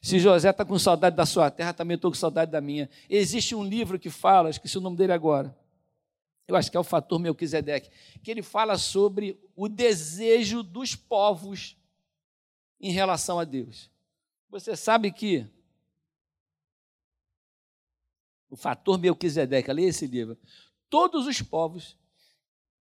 Se 0.00 0.18
José 0.18 0.50
está 0.50 0.64
com 0.64 0.78
saudade 0.78 1.16
da 1.16 1.26
sua 1.26 1.50
terra, 1.50 1.72
também 1.72 1.96
estou 1.96 2.10
com 2.10 2.16
saudade 2.16 2.50
da 2.50 2.60
minha. 2.60 2.88
Existe 3.10 3.54
um 3.54 3.64
livro 3.64 3.98
que 3.98 4.10
fala, 4.10 4.50
esqueci 4.50 4.78
o 4.78 4.80
nome 4.80 4.96
dele 4.96 5.12
agora, 5.12 5.56
eu 6.48 6.56
acho 6.56 6.70
que 6.70 6.76
é 6.78 6.80
o 6.80 6.84
Fator 6.84 7.18
Melquisedeque, 7.18 7.90
que 8.22 8.30
ele 8.30 8.42
fala 8.42 8.78
sobre 8.78 9.38
o 9.54 9.68
desejo 9.68 10.62
dos 10.62 10.94
povos 10.94 11.76
em 12.80 12.90
relação 12.90 13.38
a 13.38 13.44
Deus. 13.44 13.90
Você 14.48 14.74
sabe 14.74 15.12
que 15.12 15.46
o 18.48 18.56
Fator 18.56 18.98
Melquisedeque, 18.98 19.70
leia 19.70 19.88
esse 19.88 20.06
livro, 20.06 20.38
todos 20.88 21.26
os 21.26 21.42
povos 21.42 21.98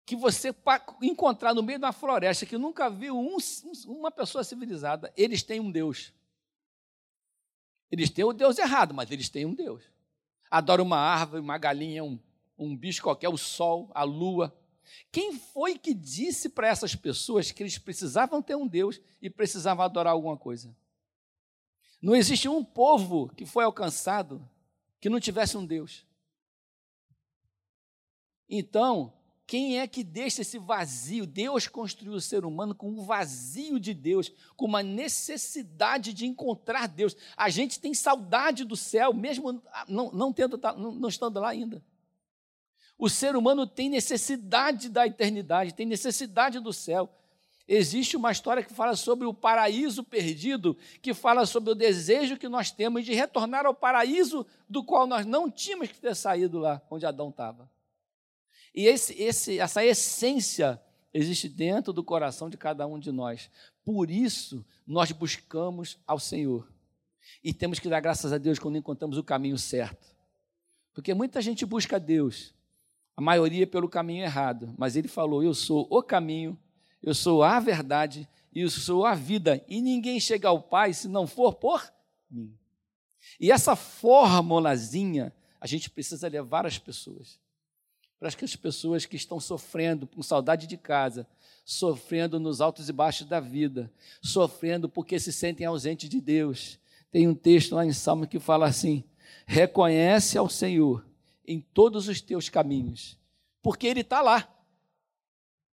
que 0.06 0.16
você 0.16 0.54
encontrar 1.02 1.54
no 1.54 1.64
meio 1.64 1.80
da 1.80 1.92
floresta 1.92 2.46
que 2.46 2.58
nunca 2.58 2.90
viu 2.90 3.18
um, 3.18 3.38
uma 3.88 4.12
pessoa 4.12 4.44
civilizada, 4.44 5.12
eles 5.18 5.42
têm 5.42 5.60
um 5.60 5.72
Deus. 5.72 6.14
Eles 7.90 8.10
têm 8.10 8.24
o 8.24 8.34
Deus 8.34 8.58
errado, 8.60 8.94
mas 8.94 9.10
eles 9.10 9.30
têm 9.30 9.46
um 9.46 9.54
Deus. 9.54 9.84
Adoram 10.50 10.84
uma 10.84 10.98
árvore, 10.98 11.42
uma 11.42 11.58
galinha, 11.58 12.04
um, 12.04 12.20
um 12.58 12.76
bicho 12.76 13.02
qualquer, 13.02 13.30
o 13.30 13.38
sol, 13.38 13.90
a 13.96 14.04
lua. 14.04 14.56
Quem 15.12 15.34
foi 15.34 15.78
que 15.78 15.94
disse 15.94 16.50
para 16.50 16.68
essas 16.68 16.96
pessoas 16.96 17.52
que 17.52 17.64
eles 17.64 17.80
precisavam 17.80 18.42
ter 18.42 18.56
um 18.56 18.68
Deus 18.68 19.02
e 19.20 19.30
precisavam 19.30 19.84
adorar 19.84 20.14
alguma 20.14 20.38
coisa? 20.38 20.76
Não 22.00 22.16
existe 22.16 22.48
um 22.48 22.64
povo 22.64 23.30
que 23.30 23.46
foi 23.46 23.64
alcançado 23.64 24.48
que 25.02 25.10
não 25.10 25.20
tivesse 25.20 25.58
um 25.58 25.66
Deus. 25.66 26.06
Então, 28.48 29.12
quem 29.48 29.80
é 29.80 29.86
que 29.86 30.04
deixa 30.04 30.42
esse 30.42 30.58
vazio? 30.58 31.28
Deus 31.28 31.68
construiu 31.68 32.14
o 32.14 32.22
ser 32.22 32.46
humano 32.46 32.74
com 32.74 32.90
um 32.90 33.04
vazio 33.04 33.80
de 33.80 33.94
Deus, 33.94 34.32
com 34.58 34.66
uma 34.66 34.82
necessidade 34.82 36.14
de 36.14 36.26
encontrar 36.26 36.88
Deus. 36.88 37.16
A 37.38 37.50
gente 37.50 37.80
tem 37.80 37.94
saudade 37.94 38.64
do 38.64 38.76
céu, 38.76 39.14
mesmo 39.14 39.62
não, 39.88 40.12
não, 40.12 40.34
tendo, 40.34 40.60
não 40.78 41.08
estando 41.08 41.40
lá 41.40 41.50
ainda. 41.50 41.84
O 42.98 43.08
ser 43.08 43.36
humano 43.36 43.68
tem 43.68 43.88
necessidade 43.88 44.90
da 44.90 45.06
eternidade, 45.06 45.76
tem 45.76 45.86
necessidade 45.86 46.60
do 46.60 46.74
céu. 46.74 47.08
Existe 47.68 48.18
uma 48.18 48.32
história 48.32 48.64
que 48.64 48.74
fala 48.74 48.96
sobre 48.96 49.28
o 49.28 49.34
paraíso 49.34 50.04
perdido, 50.04 50.76
que 51.02 51.14
fala 51.14 51.46
sobre 51.46 51.72
o 51.72 51.76
desejo 51.76 52.38
que 52.38 52.48
nós 52.48 52.72
temos 52.72 53.06
de 53.06 53.14
retornar 53.14 53.66
ao 53.66 53.76
paraíso 53.76 54.46
do 54.68 54.84
qual 54.84 55.06
nós 55.06 55.26
não 55.26 55.52
tínhamos 55.52 55.90
que 55.90 56.00
ter 56.00 56.16
saído 56.16 56.58
lá, 56.58 56.82
onde 56.90 57.06
Adão 57.06 57.30
estava. 57.30 57.70
E 58.76 58.88
esse, 58.88 59.14
esse, 59.22 59.58
essa 59.58 59.86
essência 59.86 60.82
existe 61.14 61.48
dentro 61.48 61.94
do 61.94 62.04
coração 62.04 62.50
de 62.50 62.58
cada 62.58 62.86
um 62.86 63.00
de 63.00 63.10
nós. 63.10 63.50
Por 63.86 64.12
isso, 64.12 64.66
nós 64.86 65.14
buscamos 65.14 65.98
ao 66.06 66.20
Senhor. 66.20 66.68
E 67.42 67.54
temos 67.54 67.80
que 67.80 67.88
dar 67.88 68.02
graças 68.02 68.34
a 68.34 68.38
Deus 68.38 68.60
quando 68.60 68.78
encontramos 68.78 69.18
o 69.18 69.24
caminho 69.24 69.58
certo. 69.58 70.14
Porque 70.94 71.14
muita 71.14 71.42
gente 71.42 71.66
busca 71.66 71.98
Deus, 71.98 72.54
a 73.16 73.22
maioria 73.22 73.66
pelo 73.66 73.88
caminho 73.88 74.24
errado. 74.24 74.74
Mas 74.78 74.98
Ele 74.98 75.08
falou: 75.08 75.42
Eu 75.42 75.54
sou 75.54 75.88
o 75.90 76.04
caminho, 76.04 76.60
eu 77.02 77.16
sou 77.16 77.44
a 77.44 77.62
verdade 77.62 78.28
e 78.54 78.60
eu 78.60 78.70
sou 78.70 79.06
a 79.06 79.16
vida. 79.16 79.64
E 79.70 79.82
ninguém 79.82 80.20
chega 80.20 80.50
ao 80.50 80.62
Pai 80.62 80.94
se 80.94 81.08
não 81.08 81.26
for 81.26 81.56
por 81.56 81.94
mim. 82.30 82.54
E 83.40 83.52
essa 83.52 83.76
formulazinha 83.76 85.34
a 85.62 85.66
gente 85.66 85.90
precisa 85.90 86.28
levar 86.28 86.66
às 86.66 86.78
pessoas 86.78 87.40
para 88.20 88.30
as 88.30 88.56
pessoas 88.56 89.06
que 89.06 89.16
estão 89.16 89.40
sofrendo 89.40 90.08
com 90.08 90.24
saudade 90.24 90.68
de 90.68 90.78
casa, 90.78 91.28
sofrendo 91.64 92.40
nos 92.40 92.62
altos 92.62 92.90
e 92.90 92.94
baixos 92.94 93.28
da 93.28 93.40
vida, 93.40 93.92
sofrendo 94.22 94.88
porque 94.88 95.20
se 95.20 95.34
sentem 95.34 95.66
ausentes 95.66 96.10
de 96.10 96.22
Deus. 96.22 96.80
Tem 97.12 97.28
um 97.28 97.36
texto 97.36 97.76
lá 97.76 97.86
em 97.86 97.94
Salmo 97.94 98.28
que 98.28 98.40
fala 98.40 98.68
assim: 98.68 99.04
reconhece 99.46 100.38
ao 100.38 100.50
Senhor 100.50 101.06
em 101.48 101.60
todos 101.60 102.08
os 102.08 102.22
teus 102.22 102.50
caminhos, 102.50 103.18
porque 103.62 103.88
Ele 103.88 104.02
está 104.02 104.22
lá. 104.22 104.52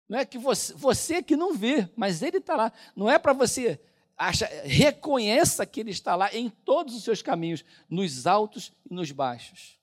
Não 0.09 0.19
é 0.19 0.25
que 0.25 0.37
você, 0.37 0.73
você 0.73 1.23
que 1.23 1.37
não 1.37 1.53
vê, 1.53 1.87
mas 1.95 2.21
Ele 2.21 2.37
está 2.37 2.55
lá. 2.55 2.73
Não 2.95 3.09
é 3.09 3.17
para 3.17 3.31
você 3.31 3.79
acha, 4.17 4.45
reconheça 4.63 5.65
que 5.65 5.79
Ele 5.79 5.91
está 5.91 6.15
lá 6.15 6.33
em 6.33 6.49
todos 6.49 6.95
os 6.95 7.03
seus 7.03 7.21
caminhos, 7.21 7.63
nos 7.89 8.27
altos 8.27 8.71
e 8.89 8.93
nos 8.93 9.11
baixos. 9.11 9.79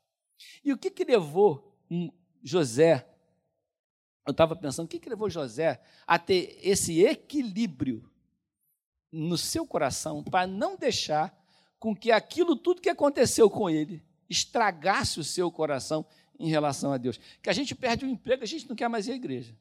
E 0.65 0.73
o 0.73 0.79
que, 0.79 0.91
que 0.91 1.05
levou 1.05 1.75
José, 2.43 3.09
eu 4.27 4.33
estava 4.33 4.55
pensando, 4.55 4.87
o 4.87 4.89
que, 4.89 4.99
que 4.99 5.09
levou 5.09 5.31
José 5.31 5.81
a 6.07 6.19
ter 6.19 6.59
esse 6.63 7.01
equilíbrio 7.03 8.09
no 9.11 9.39
seu 9.39 9.67
coração 9.67 10.23
para 10.23 10.47
não 10.47 10.77
deixar 10.77 11.35
com 11.79 11.95
que 11.95 12.11
aquilo 12.11 12.57
tudo 12.57 12.83
que 12.83 12.91
aconteceu 12.91 13.49
com 13.49 13.71
ele 13.71 14.05
estragasse 14.29 15.19
o 15.19 15.25
seu 15.25 15.51
coração 15.51 16.05
em 16.39 16.49
relação 16.49 16.93
a 16.93 16.99
Deus. 16.99 17.19
Que 17.43 17.49
a 17.49 17.53
gente 17.53 17.75
perde 17.75 18.05
o 18.05 18.09
emprego, 18.09 18.43
a 18.43 18.47
gente 18.47 18.69
não 18.69 18.77
quer 18.77 18.89
mais 18.89 19.07
ir 19.09 19.13
à 19.13 19.17
igreja. 19.17 19.57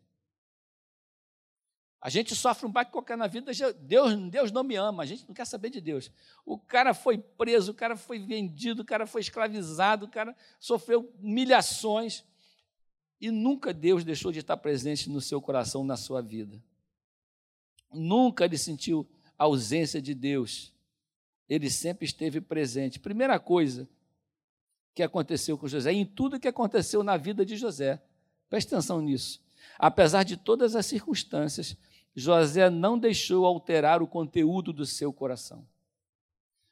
A 2.00 2.10
gente 2.10 2.36
sofre 2.36 2.66
um 2.66 2.72
baque 2.72 2.92
qualquer 2.92 3.18
na 3.18 3.28
vida, 3.28 3.52
Deus, 3.80 4.16
Deus 4.30 4.52
não 4.52 4.64
me 4.64 4.76
ama, 4.76 5.02
a 5.02 5.06
gente 5.06 5.28
não 5.28 5.34
quer 5.34 5.46
saber 5.46 5.72
de 5.72 5.82
Deus. 5.82 6.12
O 6.46 6.58
cara 6.58 6.94
foi 6.94 7.18
preso, 7.18 7.72
o 7.72 7.76
cara 7.76 7.98
foi 7.98 8.20
vendido, 8.20 8.84
o 8.84 8.86
cara 8.86 9.08
foi 9.08 9.22
escravizado, 9.22 10.06
o 10.06 10.10
cara 10.10 10.36
sofreu 10.60 11.12
humilhações. 11.20 12.24
E 13.20 13.32
nunca 13.32 13.74
Deus 13.74 14.04
deixou 14.04 14.32
de 14.32 14.40
estar 14.40 14.58
presente 14.58 15.10
no 15.10 15.20
seu 15.20 15.42
coração, 15.42 15.84
na 15.84 15.98
sua 15.98 16.22
vida. 16.22 16.62
Nunca 17.92 18.46
ele 18.46 18.58
sentiu 18.58 19.08
a 19.38 19.46
ausência 19.46 20.02
de 20.02 20.14
Deus. 20.14 20.74
Ele 21.50 21.70
sempre 21.70 22.06
esteve 22.06 22.42
presente. 22.42 23.00
Primeira 23.00 23.40
coisa 23.40 23.88
que 24.94 25.04
aconteceu 25.04 25.58
com 25.58 25.68
José, 25.68 25.94
em 25.94 26.06
tudo 26.06 26.40
que 26.40 26.48
aconteceu 26.48 27.04
na 27.04 27.18
vida 27.18 27.46
de 27.46 27.56
José, 27.56 28.02
preste 28.50 28.74
atenção 28.74 29.02
nisso. 29.02 29.42
Apesar 29.78 30.24
de 30.24 30.38
todas 30.38 30.76
as 30.76 30.86
circunstâncias, 30.86 31.78
José 32.16 32.70
não 32.70 32.98
deixou 32.98 33.46
alterar 33.46 34.02
o 34.02 34.08
conteúdo 34.08 34.74
do 34.74 34.86
seu 34.86 35.14
coração. 35.14 35.68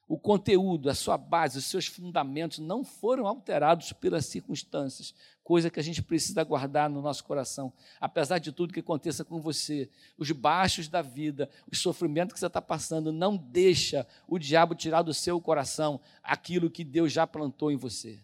O 0.08 0.20
conteúdo, 0.20 0.88
a 0.88 0.94
sua 0.94 1.18
base, 1.18 1.58
os 1.58 1.66
seus 1.66 1.88
fundamentos 1.88 2.60
não 2.60 2.84
foram 2.84 3.26
alterados 3.26 3.92
pelas 3.92 4.28
circunstâncias, 4.28 5.16
coisa 5.44 5.70
que 5.70 5.80
a 5.80 5.84
gente 5.84 6.04
precisa 6.04 6.44
guardar 6.44 6.88
no 6.88 7.02
nosso 7.02 7.24
coração. 7.24 7.74
Apesar 8.00 8.38
de 8.38 8.52
tudo 8.52 8.72
que 8.72 8.82
aconteça 8.82 9.26
com 9.26 9.42
você, 9.42 9.90
os 10.16 10.32
baixos 10.32 10.88
da 10.88 11.02
vida, 11.02 11.50
o 11.72 11.76
sofrimento 11.76 12.34
que 12.34 12.40
você 12.40 12.46
está 12.46 12.62
passando, 12.62 13.12
não 13.12 13.36
deixa 13.36 14.06
o 14.28 14.38
diabo 14.38 14.76
tirar 14.76 15.02
do 15.02 15.14
seu 15.14 15.42
coração 15.42 16.00
aquilo 16.22 16.70
que 16.70 16.84
Deus 16.84 17.12
já 17.12 17.26
plantou 17.26 17.72
em 17.72 17.76
você. 17.76 18.20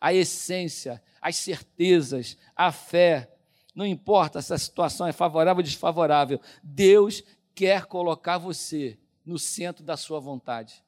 A 0.00 0.14
essência, 0.14 1.02
as 1.20 1.34
certezas, 1.34 2.38
a 2.54 2.70
fé, 2.70 3.28
não 3.74 3.84
importa 3.84 4.40
se 4.40 4.54
a 4.54 4.58
situação 4.58 5.08
é 5.08 5.12
favorável 5.12 5.58
ou 5.58 5.64
desfavorável, 5.64 6.40
Deus 6.62 7.24
quer 7.56 7.86
colocar 7.86 8.38
você 8.38 8.96
no 9.26 9.38
centro 9.38 9.82
da 9.84 9.96
sua 9.96 10.20
vontade. 10.20 10.82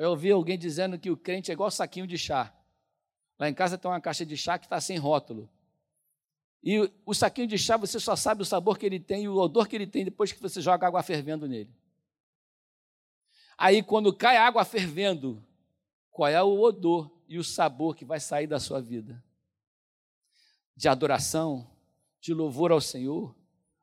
Eu 0.00 0.12
ouvi 0.12 0.30
alguém 0.30 0.58
dizendo 0.58 0.98
que 0.98 1.10
o 1.10 1.16
crente 1.16 1.50
é 1.50 1.52
igual 1.52 1.70
saquinho 1.70 2.06
de 2.06 2.16
chá. 2.16 2.50
Lá 3.38 3.50
em 3.50 3.52
casa 3.52 3.76
tem 3.76 3.90
uma 3.90 4.00
caixa 4.00 4.24
de 4.24 4.34
chá 4.34 4.58
que 4.58 4.64
está 4.64 4.80
sem 4.80 4.96
rótulo. 4.96 5.46
E 6.64 6.90
o 7.04 7.12
saquinho 7.12 7.46
de 7.46 7.58
chá, 7.58 7.76
você 7.76 8.00
só 8.00 8.16
sabe 8.16 8.40
o 8.40 8.46
sabor 8.46 8.78
que 8.78 8.86
ele 8.86 8.98
tem 8.98 9.24
e 9.24 9.28
o 9.28 9.36
odor 9.36 9.68
que 9.68 9.76
ele 9.76 9.86
tem 9.86 10.02
depois 10.02 10.32
que 10.32 10.40
você 10.40 10.58
joga 10.58 10.86
água 10.86 11.02
fervendo 11.02 11.46
nele. 11.46 11.70
Aí, 13.58 13.82
quando 13.82 14.10
cai 14.10 14.38
água 14.38 14.64
fervendo, 14.64 15.44
qual 16.10 16.30
é 16.30 16.42
o 16.42 16.58
odor 16.58 17.14
e 17.28 17.36
o 17.36 17.44
sabor 17.44 17.94
que 17.94 18.06
vai 18.06 18.18
sair 18.18 18.46
da 18.46 18.58
sua 18.58 18.80
vida? 18.80 19.22
De 20.74 20.88
adoração, 20.88 21.70
de 22.22 22.32
louvor 22.32 22.72
ao 22.72 22.80
Senhor, 22.80 23.36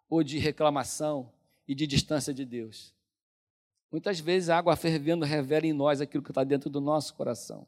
ou 0.09 0.23
de 0.23 0.39
reclamação 0.39 1.31
e 1.67 1.75
de 1.75 1.85
distância 1.85 2.33
de 2.33 2.43
Deus? 2.43 2.96
Muitas 3.97 4.19
vezes 4.19 4.47
a 4.47 4.59
água 4.59 4.75
fervendo 4.75 5.25
revela 5.25 5.65
em 5.65 5.73
nós 5.73 5.99
aquilo 5.99 6.21
que 6.23 6.29
está 6.29 6.43
dentro 6.43 6.69
do 6.69 6.79
nosso 6.79 7.15
coração. 7.15 7.65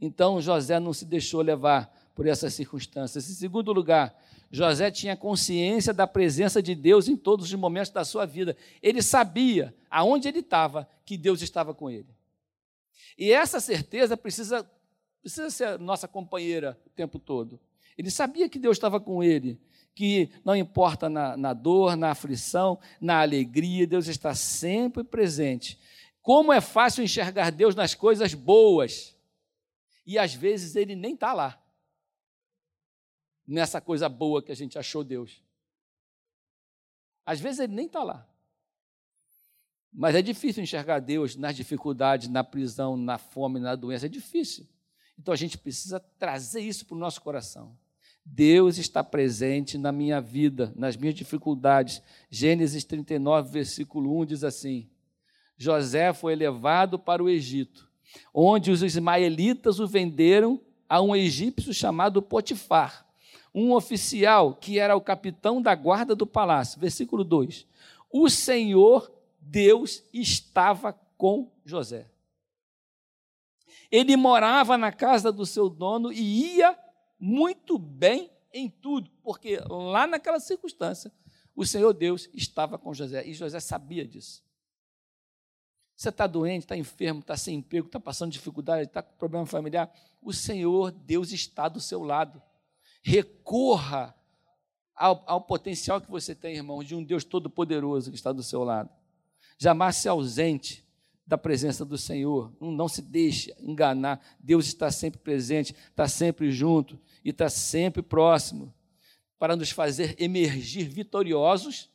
Então 0.00 0.42
José 0.42 0.80
não 0.80 0.92
se 0.92 1.04
deixou 1.04 1.40
levar 1.40 2.10
por 2.16 2.26
essas 2.26 2.52
circunstâncias. 2.52 3.30
Em 3.30 3.34
segundo 3.34 3.72
lugar, 3.72 4.12
José 4.50 4.90
tinha 4.90 5.16
consciência 5.16 5.94
da 5.94 6.04
presença 6.04 6.60
de 6.60 6.74
Deus 6.74 7.06
em 7.06 7.16
todos 7.16 7.46
os 7.46 7.54
momentos 7.54 7.92
da 7.92 8.04
sua 8.04 8.26
vida. 8.26 8.56
Ele 8.82 9.00
sabia 9.00 9.72
aonde 9.88 10.26
ele 10.26 10.40
estava 10.40 10.88
que 11.04 11.16
Deus 11.16 11.40
estava 11.42 11.72
com 11.72 11.88
ele. 11.88 12.08
E 13.16 13.30
essa 13.30 13.60
certeza 13.60 14.16
precisa, 14.16 14.68
precisa 15.20 15.48
ser 15.48 15.78
nossa 15.78 16.08
companheira 16.08 16.76
o 16.84 16.90
tempo 16.90 17.20
todo. 17.20 17.60
Ele 17.96 18.10
sabia 18.10 18.48
que 18.48 18.58
Deus 18.58 18.76
estava 18.76 18.98
com 18.98 19.22
ele 19.22 19.60
que 19.94 20.30
não 20.44 20.56
importa 20.56 21.08
na, 21.08 21.36
na 21.36 21.52
dor, 21.52 21.96
na 21.96 22.10
aflição, 22.10 22.78
na 23.00 23.20
alegria, 23.20 23.86
Deus 23.86 24.06
está 24.06 24.34
sempre 24.34 25.04
presente. 25.04 25.78
Como 26.20 26.52
é 26.52 26.60
fácil 26.60 27.04
enxergar 27.04 27.50
Deus 27.50 27.74
nas 27.74 27.94
coisas 27.94 28.32
boas, 28.32 29.16
e 30.06 30.18
às 30.18 30.34
vezes 30.34 30.76
ele 30.76 30.94
nem 30.94 31.14
está 31.14 31.32
lá, 31.32 31.62
nessa 33.46 33.80
coisa 33.80 34.08
boa 34.08 34.42
que 34.42 34.52
a 34.52 34.56
gente 34.56 34.78
achou 34.78 35.04
Deus. 35.04 35.42
Às 37.24 37.40
vezes 37.40 37.60
ele 37.60 37.74
nem 37.74 37.86
está 37.86 38.02
lá. 38.02 38.28
Mas 39.92 40.14
é 40.14 40.22
difícil 40.22 40.62
enxergar 40.62 41.00
Deus 41.00 41.36
nas 41.36 41.54
dificuldades, 41.54 42.28
na 42.28 42.42
prisão, 42.42 42.96
na 42.96 43.18
fome, 43.18 43.60
na 43.60 43.76
doença. 43.76 44.06
É 44.06 44.08
difícil. 44.08 44.66
Então 45.18 45.34
a 45.34 45.36
gente 45.36 45.58
precisa 45.58 46.00
trazer 46.00 46.60
isso 46.60 46.86
para 46.86 46.96
o 46.96 46.98
nosso 46.98 47.20
coração. 47.20 47.76
Deus 48.24 48.78
está 48.78 49.02
presente 49.02 49.76
na 49.76 49.90
minha 49.90 50.20
vida, 50.20 50.72
nas 50.76 50.96
minhas 50.96 51.14
dificuldades. 51.14 52.02
Gênesis 52.30 52.84
39, 52.84 53.50
versículo 53.50 54.20
1 54.20 54.26
diz 54.26 54.44
assim: 54.44 54.88
José 55.56 56.12
foi 56.12 56.34
levado 56.34 56.98
para 56.98 57.22
o 57.22 57.28
Egito, 57.28 57.88
onde 58.32 58.70
os 58.70 58.82
ismaelitas 58.82 59.80
o 59.80 59.86
venderam 59.86 60.60
a 60.88 61.00
um 61.00 61.16
egípcio 61.16 61.74
chamado 61.74 62.22
Potifar, 62.22 63.06
um 63.54 63.72
oficial 63.72 64.54
que 64.54 64.78
era 64.78 64.96
o 64.96 65.00
capitão 65.00 65.60
da 65.60 65.74
guarda 65.74 66.14
do 66.14 66.26
palácio. 66.26 66.80
Versículo 66.80 67.24
2: 67.24 67.66
O 68.10 68.30
Senhor 68.30 69.12
Deus 69.40 70.04
estava 70.12 70.92
com 71.18 71.50
José. 71.64 72.08
Ele 73.90 74.16
morava 74.16 74.78
na 74.78 74.90
casa 74.90 75.30
do 75.30 75.44
seu 75.44 75.68
dono 75.68 76.12
e 76.12 76.56
ia 76.56 76.78
muito 77.24 77.78
bem 77.78 78.32
em 78.52 78.68
tudo, 78.68 79.08
porque 79.22 79.56
lá 79.70 80.08
naquela 80.08 80.40
circunstância, 80.40 81.12
o 81.54 81.64
Senhor 81.64 81.92
Deus 81.92 82.28
estava 82.34 82.76
com 82.76 82.92
José 82.92 83.24
e 83.24 83.32
José 83.32 83.60
sabia 83.60 84.04
disso. 84.04 84.42
Você 85.94 86.08
está 86.08 86.26
doente, 86.26 86.62
está 86.62 86.76
enfermo, 86.76 87.20
está 87.20 87.36
sem 87.36 87.58
emprego, 87.58 87.86
está 87.86 88.00
passando 88.00 88.32
dificuldade, 88.32 88.88
está 88.88 89.00
com 89.00 89.16
problema 89.16 89.46
familiar, 89.46 89.94
o 90.20 90.32
Senhor 90.32 90.90
Deus 90.90 91.30
está 91.30 91.68
do 91.68 91.80
seu 91.80 92.02
lado. 92.02 92.42
Recorra 93.04 94.12
ao, 94.96 95.22
ao 95.24 95.42
potencial 95.42 96.00
que 96.00 96.10
você 96.10 96.34
tem, 96.34 96.56
irmão, 96.56 96.82
de 96.82 96.96
um 96.96 97.04
Deus 97.04 97.22
todo-poderoso 97.22 98.10
que 98.10 98.16
está 98.16 98.32
do 98.32 98.42
seu 98.42 98.64
lado. 98.64 98.90
Jamais 99.56 99.94
se 99.94 100.08
ausente 100.08 100.84
da 101.24 101.38
presença 101.38 101.84
do 101.84 101.96
Senhor. 101.96 102.52
Não, 102.60 102.72
não 102.72 102.88
se 102.88 103.00
deixe 103.00 103.54
enganar. 103.60 104.20
Deus 104.40 104.66
está 104.66 104.90
sempre 104.90 105.20
presente, 105.20 105.72
está 105.88 106.08
sempre 106.08 106.50
junto 106.50 106.98
e 107.24 107.30
está 107.30 107.48
sempre 107.48 108.02
próximo 108.02 108.72
para 109.38 109.56
nos 109.56 109.70
fazer 109.70 110.14
emergir 110.18 110.84
vitoriosos 110.84 111.90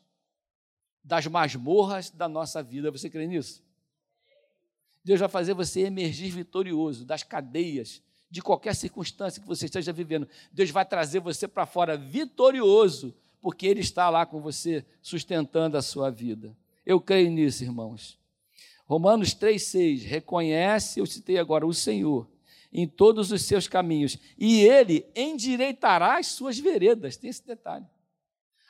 das 1.03 1.25
masmorras 1.27 2.09
da 2.09 2.27
nossa 2.27 2.61
vida. 2.61 2.91
Você 2.91 3.09
crê 3.09 3.25
nisso? 3.25 3.63
Deus 5.03 5.19
vai 5.19 5.29
fazer 5.29 5.53
você 5.53 5.81
emergir 5.81 6.29
vitorioso 6.29 7.05
das 7.05 7.23
cadeias, 7.23 8.01
de 8.29 8.41
qualquer 8.41 8.75
circunstância 8.75 9.41
que 9.41 9.47
você 9.47 9.65
esteja 9.65 9.93
vivendo. 9.93 10.27
Deus 10.51 10.69
vai 10.69 10.85
trazer 10.85 11.21
você 11.21 11.47
para 11.47 11.65
fora 11.65 11.95
vitorioso, 11.95 13.15
porque 13.39 13.65
Ele 13.65 13.79
está 13.79 14.09
lá 14.09 14.25
com 14.25 14.41
você, 14.41 14.85
sustentando 15.01 15.77
a 15.77 15.81
sua 15.81 16.09
vida. 16.09 16.53
Eu 16.85 16.99
creio 16.99 17.31
nisso, 17.31 17.63
irmãos. 17.63 18.19
Romanos 18.85 19.33
3,6 19.33 20.05
reconhece, 20.05 20.99
eu 20.99 21.05
citei 21.05 21.37
agora, 21.37 21.65
o 21.65 21.73
Senhor 21.73 22.27
em 22.77 22.87
todos 22.87 23.31
os 23.31 23.41
seus 23.41 23.67
caminhos, 23.67 24.19
e 24.37 24.61
ele 24.61 25.09
endireitará 25.15 26.19
as 26.19 26.27
suas 26.27 26.59
veredas. 26.59 27.17
Tem 27.17 27.27
esse 27.27 27.43
detalhe. 27.43 27.87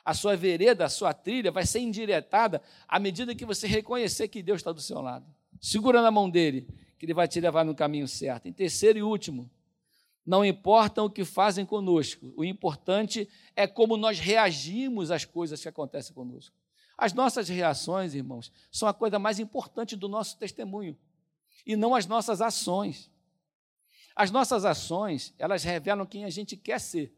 A 0.06 0.14
sua 0.14 0.38
vereda, 0.38 0.86
a 0.86 0.90
sua 0.90 1.14
trilha 1.14 1.52
vai 1.52 1.66
ser 1.66 1.80
endireitada 1.80 2.62
à 2.88 2.98
medida 3.00 3.36
que 3.36 3.46
você 3.46 3.68
reconhecer 3.68 4.30
que 4.30 4.42
Deus 4.42 4.62
está 4.62 4.72
do 4.72 4.80
seu 4.80 5.02
lado. 5.02 5.26
Segura 5.60 6.02
na 6.02 6.10
mão 6.10 6.30
dele, 6.30 6.70
que 6.98 7.06
ele 7.06 7.14
vai 7.14 7.28
te 7.28 7.42
levar 7.42 7.66
no 7.66 7.76
caminho 7.76 8.08
certo. 8.08 8.48
Em 8.48 8.54
terceiro 8.54 8.98
e 8.98 9.04
último, 9.04 9.52
não 10.26 10.46
importa 10.46 11.04
o 11.04 11.10
que 11.10 11.26
fazem 11.26 11.66
conosco, 11.66 12.34
o 12.38 12.46
importante 12.46 13.28
é 13.58 13.68
como 13.68 13.98
nós 13.98 14.20
reagimos 14.20 15.12
às 15.12 15.26
coisas 15.26 15.62
que 15.62 15.68
acontecem 15.68 16.16
conosco. 16.16 16.56
As 16.98 17.12
nossas 17.12 17.50
reações, 17.50 18.14
irmãos, 18.14 18.54
são 18.72 18.88
a 18.88 18.94
coisa 18.94 19.20
mais 19.20 19.38
importante 19.38 19.98
do 19.98 20.08
nosso 20.08 20.38
testemunho, 20.38 20.98
e 21.66 21.76
não 21.76 21.94
as 21.94 22.06
nossas 22.06 22.42
ações. 22.42 23.12
As 24.18 24.32
nossas 24.32 24.66
ações, 24.66 25.32
elas 25.38 25.64
revelam 25.64 26.04
quem 26.04 26.26
a 26.26 26.30
gente 26.32 26.58
quer 26.58 26.82
ser. 26.82 27.14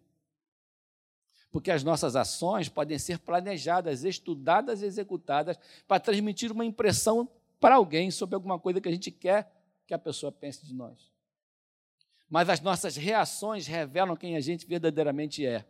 Porque 1.50 1.72
as 1.72 1.82
nossas 1.82 2.14
ações 2.14 2.68
podem 2.68 3.00
ser 3.00 3.20
planejadas, 3.20 4.04
estudadas 4.04 4.82
e 4.82 4.86
executadas 4.86 5.58
para 5.88 5.98
transmitir 5.98 6.52
uma 6.52 6.66
impressão 6.66 7.30
para 7.58 7.76
alguém 7.76 8.12
sobre 8.12 8.36
alguma 8.36 8.60
coisa 8.60 8.82
que 8.82 8.90
a 8.90 8.92
gente 8.92 9.12
quer 9.12 9.50
que 9.88 9.94
a 9.94 9.98
pessoa 9.98 10.30
pense 10.30 10.66
de 10.66 10.74
nós. 10.74 11.10
Mas 12.30 12.50
as 12.50 12.60
nossas 12.60 12.98
reações 12.98 13.66
revelam 13.66 14.18
quem 14.18 14.36
a 14.36 14.42
gente 14.42 14.68
verdadeiramente 14.68 15.46
é. 15.46 15.66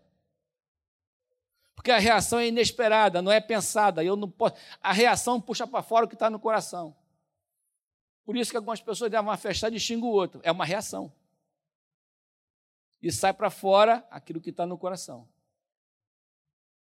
Porque 1.76 1.92
a 1.92 2.00
reação 2.00 2.40
é 2.40 2.48
inesperada, 2.48 3.22
não 3.22 3.32
é 3.32 3.40
pensada. 3.40 4.04
Eu 4.04 4.16
não 4.16 4.28
posso. 4.28 4.56
A 4.82 4.92
reação 4.92 5.40
puxa 5.40 5.68
para 5.68 5.84
fora 5.84 6.06
o 6.06 6.10
que 6.10 6.16
está 6.16 6.28
no 6.28 6.40
coração. 6.40 6.96
Por 8.26 8.36
isso 8.36 8.50
que 8.50 8.58
algumas 8.58 8.82
pessoas 8.82 9.12
dão 9.12 9.22
uma 9.22 9.38
fechada 9.38 9.76
e 9.76 9.80
xingam 9.80 10.10
o 10.10 10.12
outro. 10.12 10.42
É 10.44 10.52
uma 10.52 10.66
reação 10.66 11.14
e 13.02 13.12
sai 13.12 13.34
para 13.34 13.50
fora 13.50 14.06
aquilo 14.10 14.42
que 14.42 14.50
está 14.50 14.66
no 14.66 14.78
coração. 14.78 15.28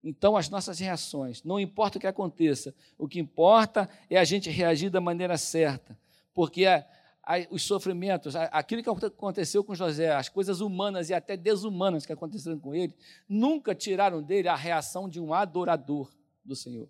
Então, 0.03 0.37
as 0.37 0.49
nossas 0.49 0.79
reações, 0.79 1.43
não 1.43 1.59
importa 1.59 1.97
o 1.97 2.01
que 2.01 2.07
aconteça, 2.07 2.73
o 2.97 3.07
que 3.07 3.19
importa 3.19 3.89
é 4.09 4.17
a 4.17 4.23
gente 4.23 4.49
reagir 4.49 4.89
da 4.89 5.01
maneira 5.01 5.37
certa, 5.37 5.97
porque 6.33 6.65
a, 6.65 6.85
a, 7.23 7.35
os 7.49 7.63
sofrimentos, 7.63 8.35
a, 8.35 8.45
aquilo 8.45 8.81
que 8.81 8.89
aconteceu 8.89 9.63
com 9.63 9.75
José, 9.75 10.13
as 10.13 10.29
coisas 10.29 10.61
humanas 10.61 11.09
e 11.09 11.13
até 11.13 11.35
desumanas 11.35 12.05
que 12.05 12.13
aconteceram 12.13 12.59
com 12.59 12.73
ele, 12.73 12.95
nunca 13.27 13.75
tiraram 13.75 14.21
dele 14.21 14.47
a 14.47 14.55
reação 14.55 15.09
de 15.09 15.19
um 15.19 15.33
adorador 15.33 16.09
do 16.45 16.55
Senhor, 16.55 16.87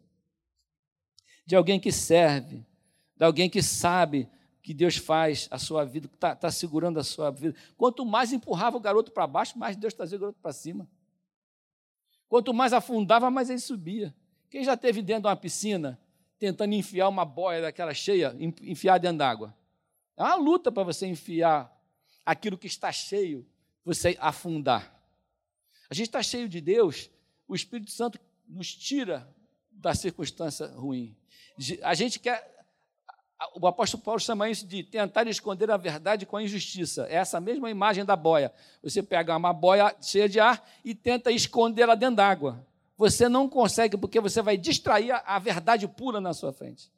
de 1.45 1.55
alguém 1.55 1.80
que 1.80 1.91
serve, 1.91 2.63
de 3.15 3.25
alguém 3.25 3.49
que 3.49 3.63
sabe 3.63 4.30
que 4.68 4.74
Deus 4.74 4.97
faz 4.97 5.47
a 5.49 5.57
sua 5.57 5.86
vida, 5.86 6.09
que 6.09 6.15
está 6.15 6.36
tá 6.36 6.51
segurando 6.51 6.99
a 6.99 7.03
sua 7.05 7.32
vida. 7.32 7.55
Quanto 7.78 8.05
mais 8.05 8.34
empurrava 8.34 8.76
o 8.76 8.82
garoto 8.82 9.13
para 9.13 9.26
baixo, 9.26 9.57
mais 9.57 9.78
Deus 9.78 9.93
trazia 9.93 10.18
o 10.18 10.20
garoto 10.20 10.39
para 10.41 10.51
cima. 10.51 10.86
Quanto 12.28 12.53
mais 12.53 12.74
afundava, 12.74 13.32
mais 13.32 13.49
ele 13.49 13.61
subia. 13.61 14.13
Quem 14.49 14.65
já 14.65 14.74
esteve 14.74 15.01
dentro 15.01 15.22
de 15.22 15.28
uma 15.30 15.38
piscina 15.38 15.97
tentando 16.38 16.74
enfiar 16.74 17.07
uma 17.07 17.24
boia 17.24 17.61
daquela 17.61 17.93
cheia, 17.93 18.36
enfiar 18.61 18.97
dentro 18.97 19.20
d'água? 19.20 19.55
É 20.18 20.24
uma 20.24 20.36
luta 20.36 20.70
para 20.70 20.84
você 20.84 21.07
enfiar 21.07 21.74
aquilo 22.26 22.57
que 22.57 22.68
está 22.68 22.91
cheio, 22.91 23.47
você 23.86 24.18
afundar. 24.20 25.01
A 25.89 25.93
gente 25.93 26.07
está 26.07 26.22
cheio 26.22 26.49
de 26.49 26.59
Deus, 26.59 27.09
o 27.47 27.55
Espírito 27.55 27.91
Santo 27.91 28.20
nos 28.45 28.76
tira 28.76 29.34
da 29.72 29.95
circunstância 29.95 30.68
ruim. 30.68 31.15
A 31.84 31.93
gente 31.93 32.20
quer. 32.20 32.56
O 33.55 33.67
apóstolo 33.67 34.01
Paulo 34.01 34.19
chama 34.19 34.49
isso 34.49 34.65
de 34.65 34.83
tentar 34.83 35.27
esconder 35.27 35.69
a 35.69 35.77
verdade 35.77 36.25
com 36.25 36.38
a 36.38 36.43
injustiça. 36.43 37.05
É 37.07 37.15
essa 37.15 37.39
mesma 37.39 37.69
imagem 37.69 38.03
da 38.03 38.15
boia. 38.15 38.51
Você 38.81 39.03
pega 39.03 39.38
uma 39.38 39.53
boia 39.53 39.95
cheia 40.01 40.27
de 40.27 40.39
ar 40.39 40.67
e 40.83 40.95
tenta 40.95 41.31
escondê-la 41.31 41.93
dentro 41.93 42.15
d'água. 42.15 42.65
Você 42.97 43.29
não 43.29 43.47
consegue, 43.47 43.95
porque 43.95 44.19
você 44.19 44.41
vai 44.41 44.57
distrair 44.57 45.11
a 45.11 45.38
verdade 45.38 45.88
pura 45.88 46.19
na 46.19 46.33
sua 46.33 46.51
frente. 46.51 46.91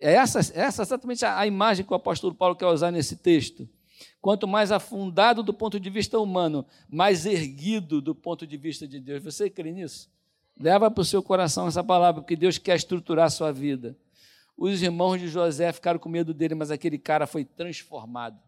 É 0.00 0.14
essa, 0.14 0.38
essa 0.38 0.82
exatamente 0.82 1.26
a, 1.26 1.38
a 1.38 1.46
imagem 1.46 1.84
que 1.84 1.92
o 1.92 1.96
apóstolo 1.96 2.34
Paulo 2.34 2.56
quer 2.56 2.66
usar 2.66 2.90
nesse 2.90 3.16
texto. 3.16 3.68
Quanto 4.20 4.48
mais 4.48 4.72
afundado 4.72 5.42
do 5.42 5.52
ponto 5.52 5.78
de 5.78 5.90
vista 5.90 6.18
humano, 6.18 6.64
mais 6.88 7.26
erguido 7.26 8.00
do 8.00 8.14
ponto 8.14 8.46
de 8.46 8.56
vista 8.56 8.86
de 8.88 8.98
Deus. 8.98 9.22
Você 9.22 9.50
crê 9.50 9.72
nisso? 9.72 10.08
Leva 10.58 10.90
para 10.90 11.02
o 11.02 11.04
seu 11.04 11.22
coração 11.22 11.66
essa 11.68 11.84
palavra, 11.84 12.22
porque 12.22 12.36
Deus 12.36 12.56
quer 12.58 12.76
estruturar 12.76 13.26
a 13.26 13.30
sua 13.30 13.52
vida. 13.52 13.96
Os 14.60 14.82
irmãos 14.82 15.20
de 15.20 15.28
José 15.28 15.72
ficaram 15.72 16.00
com 16.00 16.08
medo 16.08 16.34
dele, 16.34 16.56
mas 16.56 16.72
aquele 16.72 16.98
cara 16.98 17.28
foi 17.28 17.44
transformado. 17.44 18.42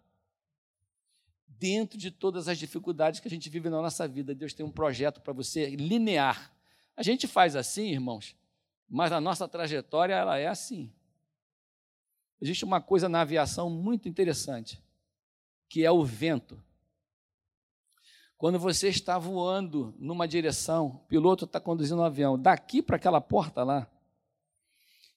Dentro 1.47 1.97
de 1.97 2.11
todas 2.11 2.49
as 2.49 2.59
dificuldades 2.59 3.21
que 3.21 3.29
a 3.29 3.31
gente 3.31 3.49
vive 3.49 3.71
na 3.71 3.81
nossa 3.81 4.09
vida, 4.09 4.35
Deus 4.35 4.53
tem 4.53 4.67
um 4.67 4.73
projeto 4.73 5.21
para 5.21 5.33
você 5.33 5.71
linear. 5.71 6.53
A 6.97 7.03
gente 7.05 7.29
faz 7.29 7.55
assim, 7.55 7.93
irmãos, 7.93 8.35
mas 8.89 9.13
a 9.13 9.21
nossa 9.21 9.47
trajetória 9.47 10.13
ela 10.15 10.37
é 10.37 10.49
assim. 10.49 10.93
Existe 12.41 12.65
uma 12.65 12.81
coisa 12.81 13.09
na 13.09 13.21
aviação 13.21 13.71
muito 13.71 14.09
interessante, 14.09 14.83
que 15.69 15.85
é 15.85 15.93
o 15.93 16.03
vento. 16.03 16.61
Quando 18.37 18.59
você 18.59 18.89
está 18.89 19.17
voando 19.17 19.95
numa 19.97 20.27
direção, 20.27 20.87
o 20.87 20.99
piloto 21.07 21.45
está 21.45 21.61
conduzindo 21.61 21.99
o 21.99 22.03
um 22.03 22.07
avião 22.07 22.37
daqui 22.37 22.83
para 22.83 22.97
aquela 22.97 23.21
porta 23.21 23.63
lá, 23.63 23.89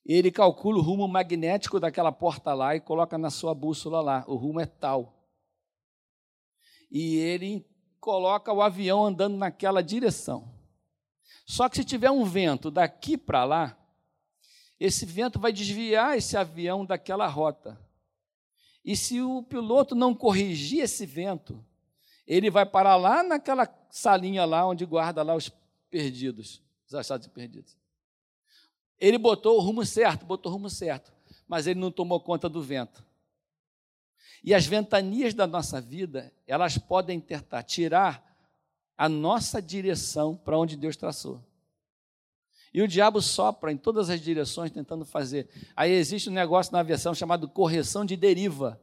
ele 0.05 0.31
calcula 0.31 0.79
o 0.79 0.81
rumo 0.81 1.07
magnético 1.07 1.79
daquela 1.79 2.11
porta 2.11 2.53
lá 2.53 2.75
e 2.75 2.81
coloca 2.81 3.17
na 3.17 3.29
sua 3.29 3.55
bússola 3.55 4.01
lá. 4.01 4.25
O 4.27 4.35
rumo 4.35 4.59
é 4.59 4.65
tal. 4.65 5.27
E 6.91 7.15
ele 7.15 7.65
coloca 7.99 8.51
o 8.51 8.61
avião 8.61 9.05
andando 9.05 9.37
naquela 9.37 9.81
direção. 9.81 10.53
Só 11.45 11.69
que 11.69 11.77
se 11.77 11.85
tiver 11.85 12.11
um 12.11 12.25
vento 12.25 12.69
daqui 12.69 13.17
para 13.17 13.45
lá, 13.45 13.77
esse 14.79 15.05
vento 15.05 15.39
vai 15.39 15.53
desviar 15.53 16.17
esse 16.17 16.35
avião 16.35 16.85
daquela 16.85 17.27
rota. 17.27 17.79
E 18.83 18.97
se 18.97 19.21
o 19.21 19.41
piloto 19.41 19.95
não 19.95 20.13
corrigir 20.13 20.81
esse 20.81 21.05
vento, 21.05 21.63
ele 22.27 22.49
vai 22.49 22.65
parar 22.65 22.97
lá 22.97 23.23
naquela 23.23 23.67
salinha 23.89 24.43
lá 24.43 24.67
onde 24.67 24.85
guarda 24.85 25.23
lá 25.23 25.33
os 25.33 25.49
perdidos, 25.89 26.61
os 26.85 26.93
achados 26.93 27.27
perdidos. 27.27 27.77
Ele 29.03 29.17
botou 29.17 29.57
o 29.57 29.59
rumo 29.59 29.85
certo, 29.85 30.25
botou 30.25 30.49
o 30.49 30.55
rumo 30.55 30.69
certo, 30.69 31.11
mas 31.45 31.67
ele 31.67 31.77
não 31.77 31.91
tomou 31.91 32.21
conta 32.21 32.47
do 32.47 32.61
vento. 32.63 33.03
E 34.41 34.53
as 34.53 34.65
ventanias 34.65 35.33
da 35.33 35.45
nossa 35.45 35.81
vida, 35.81 36.31
elas 36.47 36.77
podem 36.77 37.19
tentar 37.19 37.63
tirar 37.63 38.23
a 38.97 39.09
nossa 39.09 39.61
direção 39.61 40.37
para 40.37 40.57
onde 40.57 40.77
Deus 40.77 40.95
traçou. 40.95 41.43
E 42.73 42.81
o 42.81 42.87
diabo 42.87 43.21
sopra 43.21 43.73
em 43.73 43.77
todas 43.77 44.09
as 44.09 44.21
direções 44.21 44.71
tentando 44.71 45.03
fazer. 45.03 45.49
Aí 45.75 45.91
existe 45.91 46.29
um 46.29 46.33
negócio 46.33 46.71
na 46.71 46.79
aviação 46.79 47.13
chamado 47.13 47.49
correção 47.49 48.05
de 48.05 48.15
deriva. 48.15 48.81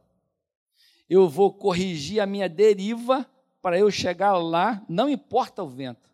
Eu 1.09 1.27
vou 1.27 1.51
corrigir 1.51 2.19
a 2.19 2.27
minha 2.27 2.47
deriva 2.47 3.27
para 3.59 3.79
eu 3.79 3.89
chegar 3.89 4.37
lá, 4.37 4.85
não 4.87 5.09
importa 5.09 5.63
o 5.63 5.67
vento. 5.67 6.11